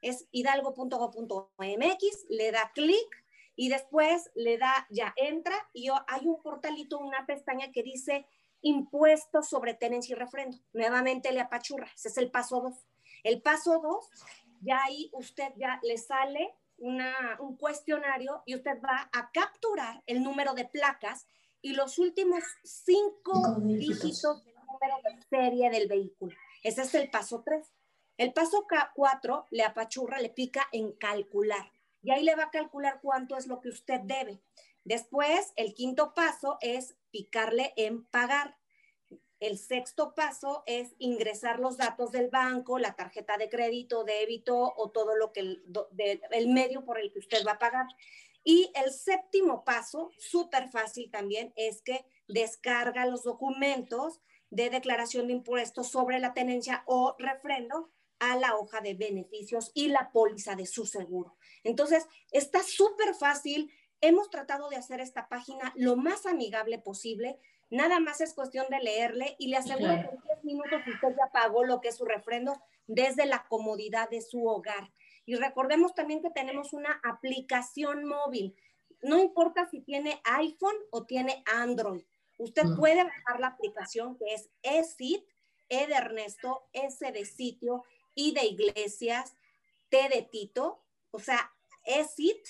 Es 0.02 0.26
hidalgo.go.mx, 0.30 2.26
le 2.28 2.52
da 2.52 2.70
clic 2.74 3.19
y 3.60 3.68
después 3.68 4.30
le 4.34 4.56
da, 4.56 4.86
ya 4.88 5.12
entra 5.16 5.54
y 5.74 5.90
hay 6.06 6.26
un 6.26 6.40
portalito, 6.40 6.98
una 6.98 7.26
pestaña 7.26 7.70
que 7.70 7.82
dice 7.82 8.26
impuestos 8.62 9.50
sobre 9.50 9.74
tenencia 9.74 10.16
y 10.16 10.18
refrendo. 10.18 10.56
Nuevamente 10.72 11.30
le 11.30 11.40
apachurra, 11.40 11.86
ese 11.94 12.08
es 12.08 12.16
el 12.16 12.30
paso 12.30 12.62
dos. 12.62 12.86
El 13.22 13.42
paso 13.42 13.78
dos, 13.80 14.08
ya 14.62 14.82
ahí 14.82 15.10
usted 15.12 15.52
ya 15.56 15.78
le 15.82 15.98
sale 15.98 16.54
una, 16.78 17.36
un 17.38 17.58
cuestionario 17.58 18.42
y 18.46 18.54
usted 18.54 18.80
va 18.82 19.10
a 19.12 19.30
capturar 19.30 20.02
el 20.06 20.22
número 20.22 20.54
de 20.54 20.64
placas 20.64 21.26
y 21.60 21.74
los 21.74 21.98
últimos 21.98 22.42
cinco, 22.64 23.58
dígitos 23.60 24.42
del 24.42 24.54
número 24.54 24.96
de 25.04 25.22
serie 25.28 25.68
del 25.68 25.86
vehículo. 25.86 26.34
Ese 26.62 26.80
es 26.80 26.94
el 26.94 27.10
paso 27.10 27.42
tres. 27.44 27.70
El 28.16 28.32
paso 28.32 28.66
cuatro 28.94 29.44
le 29.50 29.64
apachurra, 29.64 30.18
le 30.18 30.30
pica 30.30 30.66
en 30.72 30.92
calcular 30.92 31.70
y 32.02 32.10
ahí 32.10 32.22
le 32.22 32.34
va 32.34 32.44
a 32.44 32.50
calcular 32.50 33.00
cuánto 33.02 33.36
es 33.36 33.46
lo 33.46 33.60
que 33.60 33.68
usted 33.68 34.00
debe. 34.04 34.40
Después, 34.84 35.52
el 35.56 35.74
quinto 35.74 36.14
paso 36.14 36.58
es 36.60 36.96
picarle 37.10 37.72
en 37.76 38.04
pagar. 38.06 38.56
El 39.38 39.58
sexto 39.58 40.14
paso 40.14 40.62
es 40.66 40.94
ingresar 40.98 41.60
los 41.60 41.78
datos 41.78 42.12
del 42.12 42.28
banco, 42.28 42.78
la 42.78 42.94
tarjeta 42.94 43.38
de 43.38 43.48
crédito, 43.48 44.04
débito 44.04 44.74
o 44.76 44.90
todo 44.90 45.16
lo 45.16 45.32
que 45.32 45.40
el, 45.40 45.64
el 46.30 46.48
medio 46.48 46.84
por 46.84 46.98
el 46.98 47.10
que 47.12 47.20
usted 47.20 47.46
va 47.46 47.52
a 47.52 47.58
pagar. 47.58 47.86
Y 48.44 48.72
el 48.74 48.90
séptimo 48.90 49.64
paso, 49.64 50.12
súper 50.18 50.68
fácil 50.70 51.10
también, 51.10 51.52
es 51.56 51.82
que 51.82 52.04
descarga 52.26 53.06
los 53.06 53.22
documentos 53.22 54.20
de 54.50 54.70
declaración 54.70 55.26
de 55.26 55.34
impuestos 55.34 55.90
sobre 55.90 56.18
la 56.18 56.34
tenencia 56.34 56.82
o 56.86 57.16
refrendo 57.18 57.90
a 58.20 58.36
la 58.36 58.56
hoja 58.56 58.80
de 58.80 58.94
beneficios 58.94 59.72
y 59.74 59.88
la 59.88 60.12
póliza 60.12 60.54
de 60.54 60.66
su 60.66 60.86
seguro. 60.86 61.36
Entonces, 61.64 62.06
está 62.30 62.62
súper 62.62 63.14
fácil. 63.14 63.72
Hemos 64.00 64.30
tratado 64.30 64.68
de 64.68 64.76
hacer 64.76 65.00
esta 65.00 65.28
página 65.28 65.72
lo 65.74 65.96
más 65.96 66.26
amigable 66.26 66.78
posible. 66.78 67.38
Nada 67.70 68.00
más 68.00 68.20
es 68.20 68.34
cuestión 68.34 68.66
de 68.70 68.80
leerle 68.80 69.36
y 69.38 69.48
le 69.48 69.56
aseguro 69.56 69.94
que 69.94 70.14
en 70.14 70.22
10 70.22 70.44
minutos 70.44 70.80
usted 70.86 71.08
ya 71.16 71.32
pagó 71.32 71.64
lo 71.64 71.80
que 71.80 71.88
es 71.88 71.96
su 71.96 72.04
refrendo 72.04 72.60
desde 72.86 73.26
la 73.26 73.46
comodidad 73.48 74.08
de 74.10 74.20
su 74.20 74.46
hogar. 74.46 74.90
Y 75.24 75.36
recordemos 75.36 75.94
también 75.94 76.22
que 76.22 76.30
tenemos 76.30 76.72
una 76.72 77.00
aplicación 77.04 78.04
móvil. 78.04 78.56
No 79.02 79.18
importa 79.18 79.68
si 79.70 79.80
tiene 79.80 80.20
iPhone 80.24 80.76
o 80.90 81.04
tiene 81.04 81.42
Android. 81.46 82.02
Usted 82.38 82.64
mm. 82.64 82.76
puede 82.76 83.04
bajar 83.04 83.38
la 83.38 83.48
aplicación 83.48 84.16
que 84.16 84.34
es 84.34 84.50
ESIT, 84.62 85.24
E 85.68 85.86
de 85.86 85.94
Ernesto, 85.94 86.68
S 86.72 87.12
de 87.12 87.24
sitio, 87.24 87.84
I 88.14 88.32
de 88.32 88.44
iglesias, 88.44 89.34
T 89.88 90.08
de 90.08 90.22
Tito, 90.22 90.82
o 91.10 91.18
sea, 91.18 91.52
ESIT. 91.84 92.46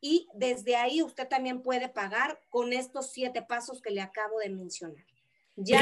Y 0.00 0.28
desde 0.34 0.76
ahí 0.76 1.02
usted 1.02 1.26
también 1.28 1.62
puede 1.62 1.88
pagar 1.88 2.38
con 2.50 2.74
estos 2.74 3.10
siete 3.10 3.40
pasos 3.40 3.80
que 3.80 3.90
le 3.90 4.02
acabo 4.02 4.38
de 4.38 4.50
mencionar. 4.50 5.04
Ya 5.56 5.80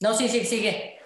no, 0.00 0.14
sí, 0.14 0.28
sí, 0.28 0.44
sigue 0.44 0.98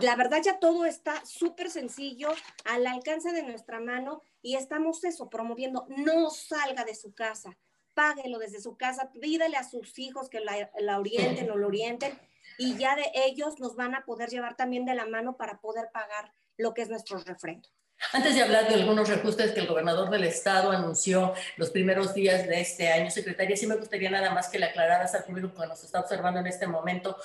la 0.00 0.16
verdad 0.16 0.40
ya 0.42 0.58
todo 0.58 0.84
está 0.84 1.24
súper 1.24 1.70
sencillo, 1.70 2.28
al 2.64 2.86
alcance 2.86 3.32
de 3.32 3.42
nuestra 3.42 3.80
mano 3.80 4.22
y 4.42 4.56
estamos 4.56 5.04
eso, 5.04 5.28
promoviendo, 5.28 5.86
no 5.88 6.30
salga 6.30 6.84
de 6.84 6.94
su 6.94 7.12
casa, 7.12 7.56
páguelo 7.94 8.38
desde 8.38 8.60
su 8.60 8.76
casa, 8.76 9.10
pídale 9.20 9.56
a 9.56 9.68
sus 9.68 9.98
hijos 9.98 10.28
que 10.28 10.40
la, 10.40 10.98
orienten 10.98 11.50
o 11.50 11.56
lo 11.56 11.66
orienten 11.66 12.18
y 12.58 12.76
ya 12.76 12.96
de 12.96 13.10
ellos 13.14 13.58
nos 13.58 13.76
van 13.76 13.94
a 13.94 14.04
poder 14.04 14.28
llevar 14.28 14.56
también 14.56 14.84
de 14.84 14.94
la 14.94 15.06
mano 15.06 15.36
para 15.36 15.60
poder 15.60 15.90
pagar 15.92 16.32
lo 16.56 16.74
que 16.74 16.82
es 16.82 16.88
nuestro 16.88 17.18
refrendo. 17.18 17.68
Antes 18.12 18.34
de 18.34 18.42
hablar 18.42 18.66
de 18.66 18.74
algunos 18.74 19.08
reajustes 19.08 19.52
que 19.52 19.60
el 19.60 19.66
gobernador 19.66 20.08
del 20.08 20.24
estado 20.24 20.70
anunció 20.70 21.34
los 21.56 21.70
primeros 21.70 22.14
días 22.14 22.46
de 22.46 22.60
este 22.60 22.90
año, 22.90 23.10
secretaria, 23.10 23.56
sí 23.56 23.66
me 23.66 23.76
gustaría 23.76 24.10
nada 24.10 24.30
más 24.30 24.48
que 24.48 24.58
le 24.58 24.66
aclararas 24.66 25.14
al 25.14 25.24
público 25.24 25.52
que 25.54 25.66
nos 25.66 25.84
está 25.84 26.00
observando 26.00 26.40
en 26.40 26.46
este 26.46 26.66
momento 26.66 27.16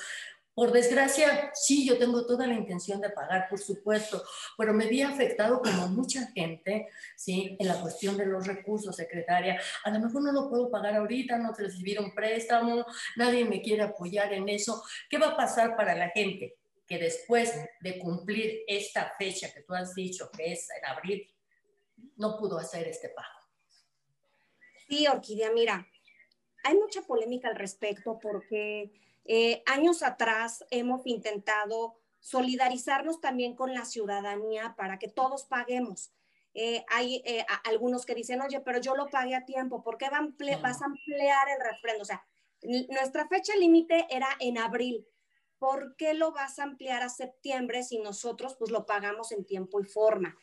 por 0.55 0.71
desgracia, 0.71 1.51
sí, 1.53 1.85
yo 1.85 1.97
tengo 1.97 2.25
toda 2.25 2.47
la 2.47 2.53
intención 2.53 3.01
de 3.01 3.09
pagar, 3.09 3.47
por 3.50 3.59
supuesto, 3.59 4.24
pero 4.57 4.74
me 4.74 4.88
vi 4.88 5.01
afectado 5.01 5.62
como 5.62 5.89
mucha 5.89 6.27
gente, 6.27 6.88
¿sí? 7.17 7.57
En 7.59 7.67
la 7.67 7.81
cuestión 7.81 8.15
de 8.15 8.25
los 8.25 8.47
recursos, 8.47 8.95
secretaria. 8.95 9.59
A 9.83 9.91
lo 9.91 10.00
mejor 10.00 10.24
no 10.24 10.31
lo 10.31 10.50
puedo 10.50 10.71
pagar 10.71 10.95
ahorita, 10.95 11.38
no 11.38 11.51
recibir 11.51 12.00
un 12.00 12.15
préstamo, 12.15 12.85
nadie 13.17 13.43
me 13.43 13.62
quiere 13.62 13.83
apoyar 13.83 14.31
en 14.31 14.47
eso. 14.47 14.81
¿Qué 15.09 15.17
va 15.17 15.31
a 15.31 15.38
pasar 15.38 15.75
para 15.75 15.93
la 15.93 16.09
gente 16.12 16.57
que 16.88 17.00
después 17.00 17.53
de 17.81 18.00
cumplir 18.00 18.63
esta 18.65 19.13
fecha 19.19 19.53
que 19.53 19.62
tú 19.62 19.74
has 19.74 19.93
dicho, 19.93 20.29
que 20.31 20.53
es 20.53 20.69
en 20.71 20.85
abril, 20.85 21.29
no 22.15 22.38
pudo 22.38 22.57
hacer 22.57 22.88
este 22.88 23.09
pago? 23.09 23.27
Sí, 24.88 25.05
Orquídea, 25.05 25.51
mira, 25.51 25.85
hay 26.63 26.75
mucha 26.75 27.01
polémica 27.01 27.50
al 27.50 27.57
respecto 27.57 28.17
porque 28.19 28.93
eh, 29.25 29.63
años 29.65 30.03
atrás 30.03 30.63
hemos 30.70 31.05
intentado 31.08 31.98
solidarizarnos 32.20 33.22
también 33.22 33.55
con 33.55 33.74
la 33.74 33.86
ciudadanía 33.86 34.75
para 34.77 35.00
que 35.00 35.08
todos 35.08 35.46
paguemos. 35.46 36.12
Eh, 36.53 36.86
hay 36.88 37.22
eh, 37.25 37.46
algunos 37.65 38.05
que 38.05 38.15
dicen, 38.15 38.41
oye, 38.41 38.62
pero 38.62 38.79
yo 38.79 38.96
lo 38.96 39.10
pagué 39.10 39.36
a 39.36 39.46
tiempo, 39.46 39.84
¿por 39.84 39.98
qué 39.98 40.10
vas 40.10 40.82
a 40.82 40.86
ampliar 40.86 41.50
el 41.50 41.60
refrendo? 41.60 42.03
O 42.03 42.05
sea, 42.05 42.25
nuestra 42.89 43.27
fecha 43.27 43.55
límite 43.55 44.08
era 44.10 44.27
en 44.39 44.58
abril. 44.58 45.08
¿Por 45.58 45.96
qué 45.96 46.13
lo 46.13 46.32
vas 46.32 46.60
a 46.60 46.63
ampliar 46.63 47.01
a 47.01 47.10
septiembre 47.10 47.84
si 47.84 48.00
nosotros 48.00 48.55
pues 48.58 48.72
lo 48.72 48.86
pagamos 48.86 49.32
en 49.32 49.46
tiempo 49.46 49.79
y 49.79 49.86
forma? 49.86 50.38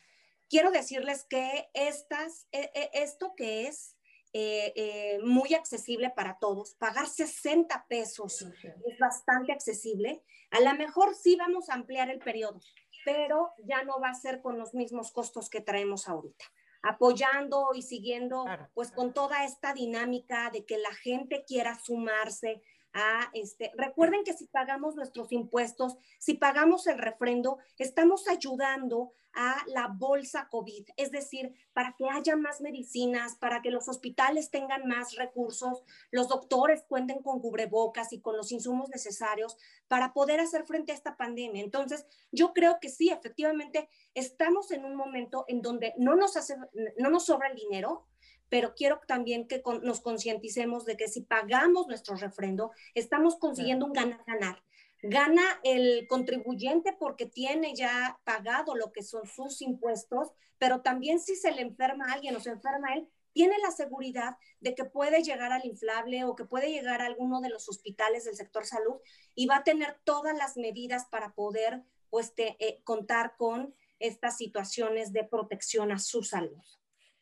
Quiero 0.49 0.71
decirles 0.71 1.25
que 1.25 1.71
estas, 1.73 2.47
esto 2.51 3.35
que 3.37 3.67
es 3.67 3.97
eh, 4.35 4.73
eh, 4.77 5.19
muy 5.23 5.53
accesible 5.55 6.11
para 6.11 6.39
todos. 6.39 6.75
Pagar 6.77 7.07
60 7.07 7.87
pesos 7.87 8.43
es 8.43 8.99
bastante 8.99 9.53
accesible. 9.53 10.23
A 10.51 10.61
lo 10.61 10.75
mejor 10.75 11.15
sí 11.15 11.37
vamos 11.37 11.69
a 11.69 11.75
ampliar 11.75 12.11
el 12.11 12.19
periodo, 12.19 12.59
pero 13.05 13.53
ya 13.65 13.85
no 13.85 14.01
va 14.01 14.09
a 14.09 14.15
ser 14.15 14.41
con 14.41 14.59
los 14.59 14.73
mismos 14.73 15.13
costos 15.13 15.51
que 15.51 15.61
traemos 15.61 16.09
ahorita. 16.09 16.47
Apoyando 16.83 17.71
y 17.75 17.83
siguiendo, 17.83 18.47
pues 18.75 18.91
con 18.91 19.13
toda 19.13 19.45
esta 19.45 19.75
dinámica 19.75 20.51
de 20.51 20.65
que 20.65 20.79
la 20.79 20.95
gente 20.95 21.45
quiera 21.47 21.79
sumarse 21.79 22.63
a 22.95 23.31
este. 23.35 23.71
Recuerden 23.77 24.25
que 24.25 24.33
si 24.33 24.47
pagamos 24.47 24.95
nuestros 24.95 25.31
impuestos, 25.33 25.97
si 26.19 26.35
pagamos 26.35 26.87
el 26.87 26.99
refrendo, 26.99 27.59
estamos 27.79 28.29
ayudando 28.29 29.13
a 29.35 29.57
la 29.67 29.89
bolsa 29.89 30.49
COVID, 30.51 30.89
es 30.97 31.11
decir, 31.11 31.55
para 31.73 31.95
que 31.97 32.09
haya 32.09 32.37
más 32.37 32.61
medicinas, 32.61 33.37
para 33.37 33.63
que 33.63 33.71
los 33.71 33.89
hospitales 33.89 34.51
tengan 34.51 34.87
más 34.87 35.17
recursos, 35.17 35.83
los 36.11 36.29
doctores 36.29 36.85
cuenten 36.89 37.23
con 37.23 37.41
cubrebocas 37.41 38.13
y 38.13 38.21
con 38.21 38.37
los 38.37 38.53
insumos 38.53 38.89
necesarios 38.91 39.57
para 39.89 40.13
poder 40.13 40.41
hacer 40.41 40.65
frente 40.65 40.93
a 40.93 40.95
esta 40.95 41.17
pandemia. 41.17 41.63
Entonces, 41.63 42.07
yo 42.31 42.53
creo 42.53 42.79
que 42.81 42.89
sí, 42.89 43.11
efectivamente, 43.11 43.89
estamos 44.15 44.71
en 44.71 44.85
un 44.85 44.95
momento 44.95 45.45
en 45.49 45.63
donde 45.63 45.95
no 45.97 46.15
nos, 46.15 46.37
hace, 46.37 46.57
no 46.99 47.11
nos 47.11 47.27
sobra 47.27 47.49
el 47.49 47.57
dinero, 47.57 48.07
pero 48.53 48.75
quiero 48.75 49.01
también 49.07 49.49
que 49.49 49.63
nos 49.83 50.03
concienticemos 50.03 50.85
de 50.85 50.99
que 50.99 51.09
si 51.09 51.23
pagamos 51.23 51.87
nuestro 51.87 52.17
refrendo, 52.17 52.71
estamos 52.95 53.37
consiguiendo 53.37 53.87
un 53.87 53.95
ganar-ganar. 53.95 54.63
Gana 55.03 55.43
el 55.65 56.07
contribuyente 56.07 56.93
porque 56.93 57.27
tiene 57.27 57.75
ya 57.75 58.21
pagado 58.25 58.77
lo 58.77 58.93
que 58.93 59.03
son 59.03 59.27
sus 59.27 59.61
impuestos, 59.61 60.31
pero 60.59 60.81
también 60.81 61.19
si 61.19 61.35
se 61.35 61.51
le 61.51 61.63
enferma 61.63 62.07
a 62.07 62.13
alguien 62.15 62.37
o 62.37 62.41
se 62.41 62.51
enferma 62.51 62.95
él, 62.95 63.09
tiene 63.33 63.57
la 63.59 63.71
seguridad 63.71 64.37
de 64.61 64.75
que 64.75 64.85
puede 64.85 65.23
llegar 65.23 65.53
al 65.53 65.65
inflable 65.65 66.25
o 66.25 66.37
que 66.37 66.45
puede 66.45 66.71
llegar 66.71 67.03
a 67.03 67.07
alguno 67.07 67.41
de 67.41 67.49
los 67.49 67.69
hospitales 67.69 68.25
del 68.25 68.37
sector 68.37 68.65
salud 68.65 68.97
y 69.35 69.47
va 69.47 69.57
a 69.57 69.65
tener 69.65 69.99
todas 70.05 70.37
las 70.37 70.57
medidas 70.57 71.07
para 71.07 71.35
poder 71.35 71.83
pues, 72.11 72.33
eh, 72.37 72.81
contar 72.85 73.35
con 73.37 73.75
estas 73.99 74.37
situaciones 74.37 75.13
de 75.13 75.25
protección 75.25 75.93
a 75.93 75.99
su 75.99 76.23
salud. 76.23 76.63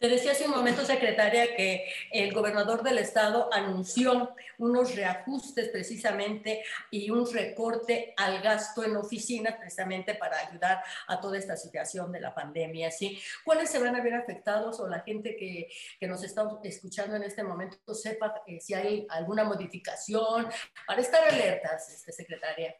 Te 0.00 0.08
decía 0.08 0.32
hace 0.32 0.46
un 0.46 0.52
momento, 0.52 0.82
secretaria, 0.82 1.54
que 1.54 1.86
el 2.10 2.32
gobernador 2.32 2.82
del 2.82 2.96
estado 2.96 3.52
anunció 3.52 4.34
unos 4.56 4.96
reajustes 4.96 5.68
precisamente 5.68 6.64
y 6.90 7.10
un 7.10 7.30
recorte 7.30 8.14
al 8.16 8.40
gasto 8.40 8.82
en 8.82 8.96
oficinas 8.96 9.56
precisamente 9.56 10.14
para 10.14 10.38
ayudar 10.38 10.82
a 11.06 11.20
toda 11.20 11.36
esta 11.36 11.54
situación 11.54 12.10
de 12.12 12.20
la 12.20 12.34
pandemia. 12.34 12.90
¿sí? 12.90 13.20
¿Cuáles 13.44 13.68
se 13.68 13.78
van 13.78 13.94
a 13.94 14.02
ver 14.02 14.14
afectados 14.14 14.80
o 14.80 14.88
la 14.88 15.00
gente 15.00 15.36
que, 15.36 15.68
que 15.98 16.08
nos 16.08 16.24
está 16.24 16.48
escuchando 16.64 17.16
en 17.16 17.24
este 17.24 17.42
momento 17.42 17.94
sepa 17.94 18.42
eh, 18.46 18.58
si 18.58 18.72
hay 18.72 19.06
alguna 19.10 19.44
modificación 19.44 20.48
para 20.86 21.02
estar 21.02 21.28
alertas, 21.28 21.90
este, 21.90 22.10
secretaria? 22.10 22.74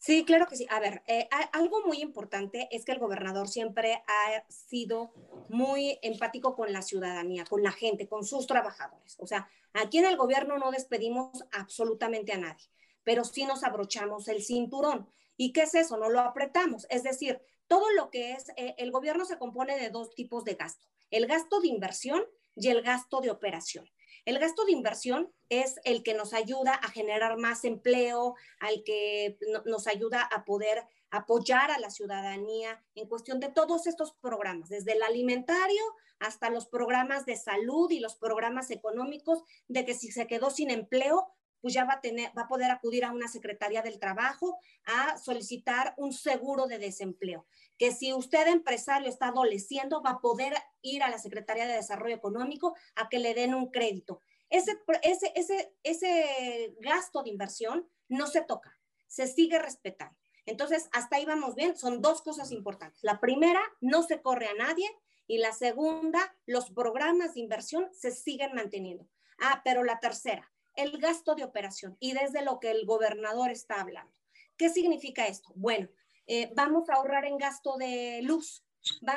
Sí, 0.00 0.24
claro 0.24 0.46
que 0.46 0.56
sí. 0.56 0.66
A 0.70 0.80
ver, 0.80 1.02
eh, 1.06 1.28
algo 1.52 1.82
muy 1.86 2.00
importante 2.00 2.68
es 2.72 2.86
que 2.86 2.92
el 2.92 2.98
gobernador 2.98 3.48
siempre 3.48 4.02
ha 4.06 4.44
sido 4.48 5.12
muy 5.50 5.98
empático 6.00 6.56
con 6.56 6.72
la 6.72 6.80
ciudadanía, 6.80 7.44
con 7.44 7.62
la 7.62 7.70
gente, 7.70 8.08
con 8.08 8.24
sus 8.24 8.46
trabajadores. 8.46 9.18
O 9.20 9.26
sea, 9.26 9.46
aquí 9.74 9.98
en 9.98 10.06
el 10.06 10.16
gobierno 10.16 10.56
no 10.56 10.70
despedimos 10.70 11.44
absolutamente 11.52 12.32
a 12.32 12.38
nadie, 12.38 12.64
pero 13.04 13.24
sí 13.24 13.44
nos 13.44 13.62
abrochamos 13.62 14.26
el 14.28 14.42
cinturón. 14.42 15.06
¿Y 15.36 15.52
qué 15.52 15.62
es 15.64 15.74
eso? 15.74 15.98
No 15.98 16.08
lo 16.08 16.20
apretamos. 16.20 16.86
Es 16.88 17.02
decir, 17.02 17.42
todo 17.66 17.92
lo 17.92 18.08
que 18.08 18.32
es, 18.32 18.48
eh, 18.56 18.74
el 18.78 18.92
gobierno 18.92 19.26
se 19.26 19.36
compone 19.36 19.78
de 19.78 19.90
dos 19.90 20.14
tipos 20.14 20.44
de 20.44 20.54
gasto, 20.54 20.88
el 21.10 21.26
gasto 21.26 21.60
de 21.60 21.68
inversión 21.68 22.24
y 22.56 22.68
el 22.68 22.80
gasto 22.80 23.20
de 23.20 23.30
operación. 23.30 23.86
El 24.24 24.38
gasto 24.38 24.64
de 24.64 24.72
inversión 24.72 25.32
es 25.48 25.80
el 25.84 26.02
que 26.02 26.14
nos 26.14 26.32
ayuda 26.32 26.74
a 26.74 26.90
generar 26.90 27.36
más 27.36 27.64
empleo, 27.64 28.34
al 28.60 28.82
que 28.84 29.38
nos 29.64 29.86
ayuda 29.86 30.22
a 30.22 30.44
poder 30.44 30.84
apoyar 31.10 31.70
a 31.70 31.78
la 31.78 31.90
ciudadanía 31.90 32.82
en 32.94 33.08
cuestión 33.08 33.40
de 33.40 33.48
todos 33.48 33.86
estos 33.86 34.12
programas, 34.12 34.68
desde 34.68 34.92
el 34.92 35.02
alimentario 35.02 35.82
hasta 36.20 36.50
los 36.50 36.66
programas 36.66 37.24
de 37.26 37.36
salud 37.36 37.90
y 37.90 37.98
los 37.98 38.14
programas 38.14 38.70
económicos, 38.70 39.42
de 39.68 39.84
que 39.84 39.94
si 39.94 40.12
se 40.12 40.26
quedó 40.26 40.50
sin 40.50 40.70
empleo, 40.70 41.32
pues 41.60 41.74
ya 41.74 41.84
va 41.84 41.94
a, 41.94 42.00
tener, 42.00 42.30
va 42.36 42.42
a 42.42 42.48
poder 42.48 42.70
acudir 42.70 43.04
a 43.04 43.12
una 43.12 43.28
Secretaría 43.28 43.82
del 43.82 43.98
Trabajo 43.98 44.58
a 44.84 45.18
solicitar 45.18 45.94
un 45.96 46.12
seguro 46.12 46.66
de 46.66 46.78
desempleo. 46.78 47.46
Que 47.78 47.92
si 47.92 48.12
usted 48.12 48.46
empresario 48.46 49.08
está 49.08 49.28
adoleciendo, 49.28 50.02
va 50.02 50.10
a 50.10 50.20
poder 50.20 50.54
ir 50.82 51.02
a 51.02 51.10
la 51.10 51.18
Secretaría 51.18 51.66
de 51.66 51.74
Desarrollo 51.74 52.16
Económico 52.16 52.74
a 52.96 53.08
que 53.08 53.18
le 53.18 53.34
den 53.34 53.54
un 53.54 53.70
crédito. 53.70 54.20
Ese, 54.48 54.78
ese, 55.02 55.32
ese, 55.34 55.74
ese 55.82 56.74
gasto 56.80 57.22
de 57.22 57.30
inversión 57.30 57.88
no 58.08 58.26
se 58.26 58.42
toca, 58.42 58.76
se 59.06 59.26
sigue 59.26 59.58
respetando. 59.58 60.16
Entonces, 60.46 60.88
hasta 60.92 61.16
ahí 61.16 61.24
vamos 61.24 61.54
bien. 61.54 61.76
Son 61.76 62.02
dos 62.02 62.22
cosas 62.22 62.50
importantes. 62.50 62.98
La 63.02 63.20
primera, 63.20 63.60
no 63.80 64.02
se 64.02 64.20
corre 64.20 64.48
a 64.48 64.54
nadie. 64.54 64.88
Y 65.26 65.38
la 65.38 65.52
segunda, 65.52 66.36
los 66.44 66.70
programas 66.70 67.34
de 67.34 67.40
inversión 67.40 67.88
se 67.92 68.10
siguen 68.10 68.52
manteniendo. 68.54 69.08
Ah, 69.38 69.62
pero 69.64 69.84
la 69.84 70.00
tercera, 70.00 70.52
el 70.80 70.98
gasto 70.98 71.34
de 71.34 71.44
operación 71.44 71.96
y 72.00 72.12
desde 72.12 72.42
lo 72.42 72.58
que 72.58 72.70
el 72.70 72.86
gobernador 72.86 73.50
está 73.50 73.80
hablando. 73.80 74.12
¿Qué 74.56 74.68
significa 74.68 75.26
esto? 75.26 75.52
Bueno, 75.54 75.88
eh, 76.26 76.50
vamos 76.54 76.88
a 76.88 76.94
ahorrar 76.94 77.24
en 77.24 77.38
gasto 77.38 77.76
de 77.76 78.20
luz. 78.22 78.64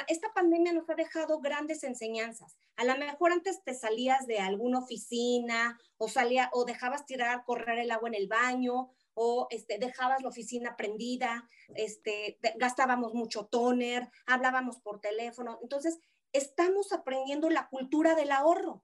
esta 0.07 0.33
pandemia 0.33 0.73
nos 0.73 0.89
ha 0.89 0.95
dejado 0.95 1.39
grandes 1.39 1.83
enseñanzas. 1.83 2.57
A 2.75 2.83
lo 2.83 2.97
mejor 2.97 3.31
antes 3.31 3.63
te 3.63 3.73
salías 3.73 4.27
de 4.27 4.39
alguna 4.39 4.79
oficina 4.79 5.79
o 5.97 6.09
salía 6.09 6.49
o 6.53 6.65
dejabas 6.65 7.05
tirar, 7.05 7.45
correr 7.45 7.79
el 7.79 7.91
agua 7.91 8.09
en 8.09 8.15
el 8.15 8.27
baño 8.27 8.89
o 9.13 9.47
este, 9.51 9.77
dejabas 9.77 10.21
la 10.21 10.29
oficina 10.29 10.75
prendida, 10.75 11.47
este, 11.75 12.39
gastábamos 12.55 13.13
mucho 13.13 13.45
toner, 13.45 14.09
hablábamos 14.25 14.79
por 14.79 14.99
teléfono. 14.99 15.59
Entonces, 15.61 15.99
estamos 16.33 16.91
aprendiendo 16.91 17.49
la 17.49 17.69
cultura 17.69 18.15
del 18.15 18.31
ahorro. 18.31 18.83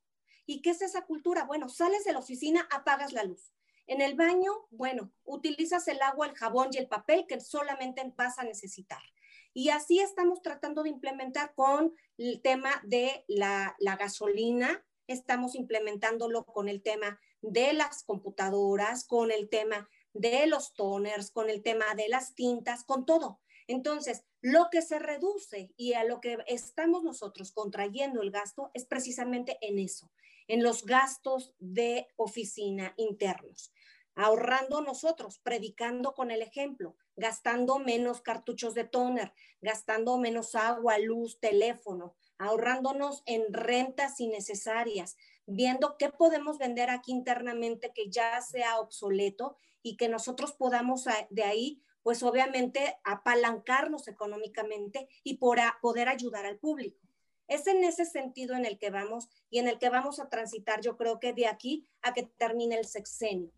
¿Y 0.49 0.63
qué 0.63 0.71
es 0.71 0.81
esa 0.81 1.05
cultura? 1.05 1.43
Bueno, 1.43 1.69
sales 1.69 2.05
de 2.05 2.13
la 2.13 2.17
oficina, 2.17 2.67
apagas 2.71 3.13
la 3.13 3.23
luz. 3.23 3.53
En 3.85 4.01
el 4.01 4.15
baño, 4.15 4.51
bueno, 4.71 5.11
utilizas 5.23 5.87
el 5.87 6.01
agua, 6.01 6.25
el 6.25 6.33
jabón 6.33 6.69
y 6.71 6.77
el 6.77 6.87
papel 6.87 7.27
que 7.27 7.39
solamente 7.39 8.01
vas 8.17 8.39
a 8.39 8.43
necesitar. 8.43 9.03
Y 9.53 9.69
así 9.69 9.99
estamos 9.99 10.41
tratando 10.41 10.81
de 10.81 10.89
implementar 10.89 11.53
con 11.53 11.93
el 12.17 12.41
tema 12.41 12.71
de 12.83 13.25
la, 13.27 13.75
gasolina, 13.99 14.83
estamos 15.05 15.53
implementándolo 15.53 16.43
con 16.45 16.67
el 16.67 16.81
tema 16.81 17.19
de 17.43 17.73
las 17.73 18.01
computadoras, 18.03 19.05
con 19.05 19.31
el 19.31 19.49
tema 19.49 19.87
de 20.13 20.47
los 20.47 20.73
toners, 20.73 21.29
con 21.29 21.51
el 21.51 21.61
tema 21.61 21.93
de 21.93 22.09
las 22.09 22.33
tintas, 22.33 22.83
con 22.85 23.05
todo. 23.05 23.39
Entonces, 23.69 24.23
lo 24.41 24.69
que 24.71 24.81
se 24.81 24.97
reduce 24.97 25.71
y 25.77 25.93
a 25.93 26.03
lo 26.03 26.21
que 26.21 26.39
estamos 26.47 27.03
nosotros 27.03 27.51
contrayendo 27.51 28.23
el 28.23 28.31
gasto 28.31 28.71
es 28.73 28.83
precisamente 28.83 29.59
en 29.61 29.77
eso, 29.77 30.11
en 30.47 30.63
los 30.63 30.85
gastos 30.85 31.53
de 31.59 32.07
oficina 32.15 32.95
internos, 32.97 33.71
ahorrando 34.15 34.81
nosotros, 34.81 35.37
predicando 35.37 36.15
con 36.15 36.31
el 36.31 36.41
ejemplo, 36.41 36.95
gastando 37.15 37.77
menos 37.77 38.21
cartuchos 38.21 38.73
de 38.73 38.85
toner, 38.85 39.33
gastando 39.61 40.17
menos 40.17 40.55
agua, 40.55 40.97
luz, 40.97 41.39
teléfono, 41.39 42.15
ahorrándonos 42.39 43.21
en 43.27 43.53
rentas 43.53 44.19
innecesarias, 44.19 45.15
viendo 45.45 45.95
qué 45.99 46.09
podemos 46.09 46.57
vender 46.57 46.89
aquí 46.89 47.11
internamente 47.11 47.91
que 47.93 48.09
ya 48.09 48.41
sea 48.41 48.79
obsoleto 48.79 49.57
y 49.83 49.95
que 49.95 50.09
nosotros 50.09 50.53
podamos 50.53 51.05
de 51.29 51.43
ahí, 51.43 51.83
pues 52.09 52.23
obviamente 52.23 52.97
apalancarnos 53.03 54.07
económicamente 54.07 55.07
y 55.23 55.35
por 55.35 55.59
poder 55.79 56.09
ayudar 56.09 56.43
al 56.47 56.57
público. 56.57 56.97
Es 57.47 57.67
en 57.67 57.83
ese 57.83 58.03
sentido 58.03 58.55
en 58.55 58.65
el 58.65 58.79
que 58.79 58.89
vamos 58.89 59.29
y 59.51 59.59
en 59.59 59.67
el 59.67 59.77
que 59.77 59.89
vamos 59.89 60.19
a 60.19 60.27
transitar, 60.27 60.81
yo 60.81 60.97
creo 60.97 61.19
que 61.19 61.33
de 61.33 61.45
aquí 61.45 61.87
a 62.01 62.15
que 62.15 62.23
termine 62.23 62.79
el 62.79 62.85
sexenio. 62.85 63.51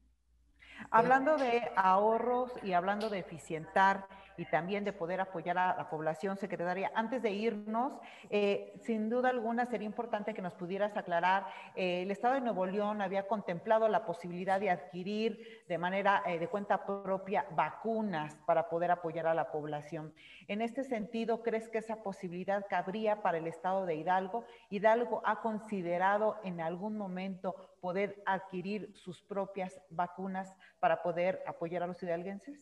Hablando 0.93 1.37
de 1.37 1.71
ahorros 1.77 2.51
y 2.63 2.73
hablando 2.73 3.09
de 3.09 3.19
eficientar 3.19 4.07
y 4.35 4.43
también 4.43 4.83
de 4.83 4.91
poder 4.91 5.21
apoyar 5.21 5.57
a 5.57 5.77
la 5.77 5.89
población 5.89 6.35
secretaria, 6.35 6.91
antes 6.95 7.21
de 7.21 7.31
irnos, 7.31 7.93
eh, 8.29 8.73
sin 8.81 9.09
duda 9.09 9.29
alguna 9.29 9.65
sería 9.65 9.85
importante 9.85 10.33
que 10.33 10.41
nos 10.41 10.53
pudieras 10.53 10.97
aclarar, 10.97 11.45
eh, 11.75 12.01
el 12.01 12.11
Estado 12.11 12.33
de 12.33 12.41
Nuevo 12.41 12.65
León 12.65 13.01
había 13.01 13.25
contemplado 13.25 13.87
la 13.87 14.05
posibilidad 14.05 14.59
de 14.59 14.69
adquirir 14.69 15.63
de 15.69 15.77
manera 15.77 16.23
eh, 16.25 16.39
de 16.39 16.49
cuenta 16.49 16.85
propia 16.85 17.45
vacunas 17.51 18.35
para 18.45 18.67
poder 18.67 18.91
apoyar 18.91 19.27
a 19.27 19.33
la 19.33 19.49
población. 19.49 20.13
En 20.49 20.61
este 20.61 20.83
sentido, 20.83 21.41
¿crees 21.41 21.69
que 21.69 21.77
esa 21.77 22.03
posibilidad 22.03 22.65
cabría 22.69 23.21
para 23.21 23.37
el 23.37 23.47
Estado 23.47 23.85
de 23.85 23.95
Hidalgo? 23.95 24.43
¿Hidalgo 24.69 25.21
ha 25.23 25.39
considerado 25.39 26.37
en 26.43 26.59
algún 26.59 26.97
momento 26.97 27.55
poder 27.81 28.21
adquirir 28.25 28.93
sus 28.95 29.21
propias 29.21 29.81
vacunas 29.89 30.55
para 30.79 31.01
poder 31.01 31.43
apoyar 31.45 31.83
a 31.83 31.87
los 31.87 32.01
hidalguenses? 32.01 32.59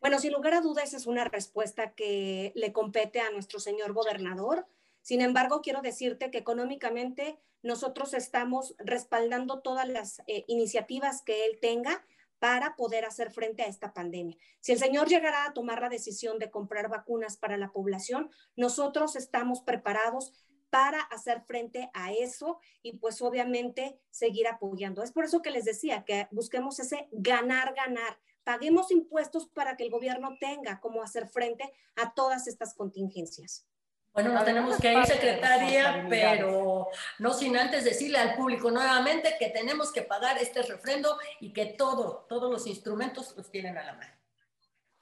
Bueno, 0.00 0.20
sin 0.20 0.32
lugar 0.32 0.54
a 0.54 0.60
dudas, 0.60 0.84
esa 0.84 0.98
es 0.98 1.06
una 1.06 1.24
respuesta 1.24 1.94
que 1.94 2.52
le 2.54 2.72
compete 2.72 3.20
a 3.20 3.30
nuestro 3.30 3.58
señor 3.58 3.92
gobernador. 3.92 4.66
Sin 5.00 5.20
embargo, 5.20 5.62
quiero 5.62 5.80
decirte 5.80 6.30
que 6.30 6.38
económicamente 6.38 7.38
nosotros 7.62 8.14
estamos 8.14 8.76
respaldando 8.78 9.60
todas 9.60 9.88
las 9.88 10.20
eh, 10.26 10.44
iniciativas 10.46 11.22
que 11.22 11.46
él 11.46 11.58
tenga 11.60 12.04
para 12.38 12.76
poder 12.76 13.04
hacer 13.04 13.30
frente 13.30 13.62
a 13.62 13.66
esta 13.66 13.94
pandemia. 13.94 14.36
Si 14.60 14.72
el 14.72 14.78
señor 14.78 15.08
llegara 15.08 15.46
a 15.46 15.54
tomar 15.54 15.80
la 15.80 15.88
decisión 15.88 16.38
de 16.38 16.50
comprar 16.50 16.88
vacunas 16.88 17.36
para 17.36 17.56
la 17.56 17.72
población, 17.72 18.30
nosotros 18.56 19.16
estamos 19.16 19.62
preparados 19.62 20.32
para 20.70 21.00
hacer 21.00 21.42
frente 21.42 21.90
a 21.94 22.12
eso 22.12 22.60
y 22.82 22.98
pues 22.98 23.22
obviamente 23.22 23.98
seguir 24.10 24.48
apoyando. 24.48 25.02
Es 25.02 25.12
por 25.12 25.24
eso 25.24 25.42
que 25.42 25.50
les 25.50 25.64
decía 25.64 26.04
que 26.04 26.28
busquemos 26.30 26.78
ese 26.78 27.08
ganar, 27.12 27.74
ganar, 27.74 28.18
paguemos 28.44 28.90
impuestos 28.90 29.48
para 29.48 29.76
que 29.76 29.84
el 29.84 29.90
gobierno 29.90 30.36
tenga 30.40 30.80
cómo 30.80 31.02
hacer 31.02 31.28
frente 31.28 31.72
a 31.96 32.14
todas 32.14 32.46
estas 32.46 32.74
contingencias. 32.74 33.66
Bueno, 34.12 34.32
nos 34.32 34.46
tenemos 34.46 34.78
que 34.78 34.94
ir, 34.94 35.04
secretaria, 35.04 36.06
pero 36.08 36.88
no 37.18 37.34
sin 37.34 37.54
antes 37.54 37.84
decirle 37.84 38.16
al 38.16 38.34
público 38.34 38.70
nuevamente 38.70 39.36
que 39.38 39.50
tenemos 39.50 39.92
que 39.92 40.00
pagar 40.00 40.38
este 40.38 40.62
refrendo 40.62 41.18
y 41.38 41.52
que 41.52 41.66
todo, 41.66 42.24
todos 42.26 42.50
los 42.50 42.66
instrumentos 42.66 43.36
los 43.36 43.50
tienen 43.50 43.76
a 43.76 43.84
la 43.84 43.92
mano. 43.92 44.14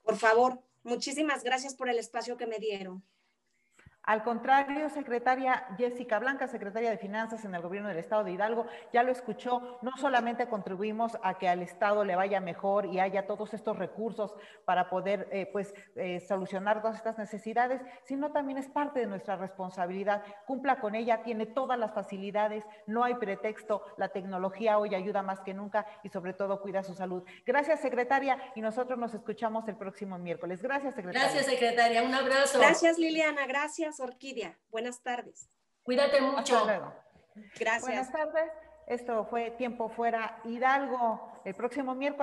Por 0.03 0.17
favor, 0.17 0.61
muchísimas 0.83 1.45
gracias 1.45 1.77
por 1.77 1.89
el 1.89 1.99
espacio 2.01 2.37
que 2.37 2.49
me 2.49 2.59
dieron. 2.59 3.05
Al 4.07 4.23
contrario, 4.23 4.91
secretaria 4.91 5.67
Jessica 5.79 6.19
Blanca, 6.19 6.47
secretaria 6.47 6.91
de 6.91 6.99
Finanzas 6.99 7.45
en 7.45 7.55
el 7.55 7.63
gobierno 7.63 7.89
del 7.89 7.99
Estado 7.99 8.23
de 8.25 8.33
Hidalgo, 8.33 8.67
ya 8.93 9.03
lo 9.03 9.11
escuchó, 9.11 9.79
no 9.81 9.93
solamente 9.97 10.47
contribuimos 10.47 11.17
a 11.23 11.39
que 11.39 11.49
al 11.49 11.63
Estado 11.63 12.05
le 12.05 12.15
vaya 12.15 12.41
mejor 12.41 12.85
y 12.87 13.01
haya 13.01 13.27
todos 13.27 13.55
estos 13.55 13.79
recursos 13.79 14.35
para 14.67 14.91
poder 14.91 15.29
eh, 15.33 15.47
pues, 15.51 15.75
eh, 15.97 16.21
solucionar 16.21 16.83
todas 16.83 16.97
estas 16.97 17.17
necesidades, 17.17 17.81
sino 18.03 18.31
también 18.31 18.59
es 18.59 18.69
parte 18.69 19.01
de 19.01 19.07
nuestra 19.07 19.37
responsabilidad. 19.37 20.23
Cumpla 20.47 20.81
con 20.81 20.95
ella, 20.95 21.23
tiene 21.23 21.47
todas 21.47 21.79
las 21.79 21.95
facilidades, 21.95 22.65
no 22.87 23.05
hay 23.05 23.15
pretexto, 23.15 23.87
la 23.97 24.09
tecnología 24.09 24.79
hoy 24.79 24.95
ayuda 24.95 25.23
más 25.23 25.41
que 25.41 25.55
nunca 25.55 25.87
y 26.03 26.11
sobre 26.11 26.35
todo 26.35 26.61
cuida 26.61 26.83
su 26.83 26.95
salud. 26.95 27.25
Gracias, 27.47 27.81
secretaria, 27.81 28.39
y 28.55 28.61
nosotros 28.61 28.99
nos 28.99 29.15
escuchamos 29.15 29.67
el 29.69 29.77
próximo 29.77 30.19
miércoles. 30.19 30.63
Gracias, 30.63 30.95
secretaria. 30.95 31.29
Gracias, 31.29 31.47
secretaria. 31.47 32.03
Un 32.03 32.15
abrazo. 32.15 32.59
Gracias, 32.59 32.99
Liliana. 32.99 33.47
Gracias. 33.47 33.94
Orquídea. 34.01 34.59
Buenas 34.71 35.03
tardes. 35.03 35.49
Cuídate 35.83 36.21
mucho. 36.21 36.67
Gracias. 37.59 37.83
Buenas 37.83 38.13
tardes. 38.13 38.51
Esto 38.87 39.25
fue 39.27 39.51
Tiempo 39.53 39.89
Fuera 39.89 40.41
Hidalgo. 40.45 41.33
El 41.45 41.55
próximo 41.55 41.95
miércoles. 41.95 42.23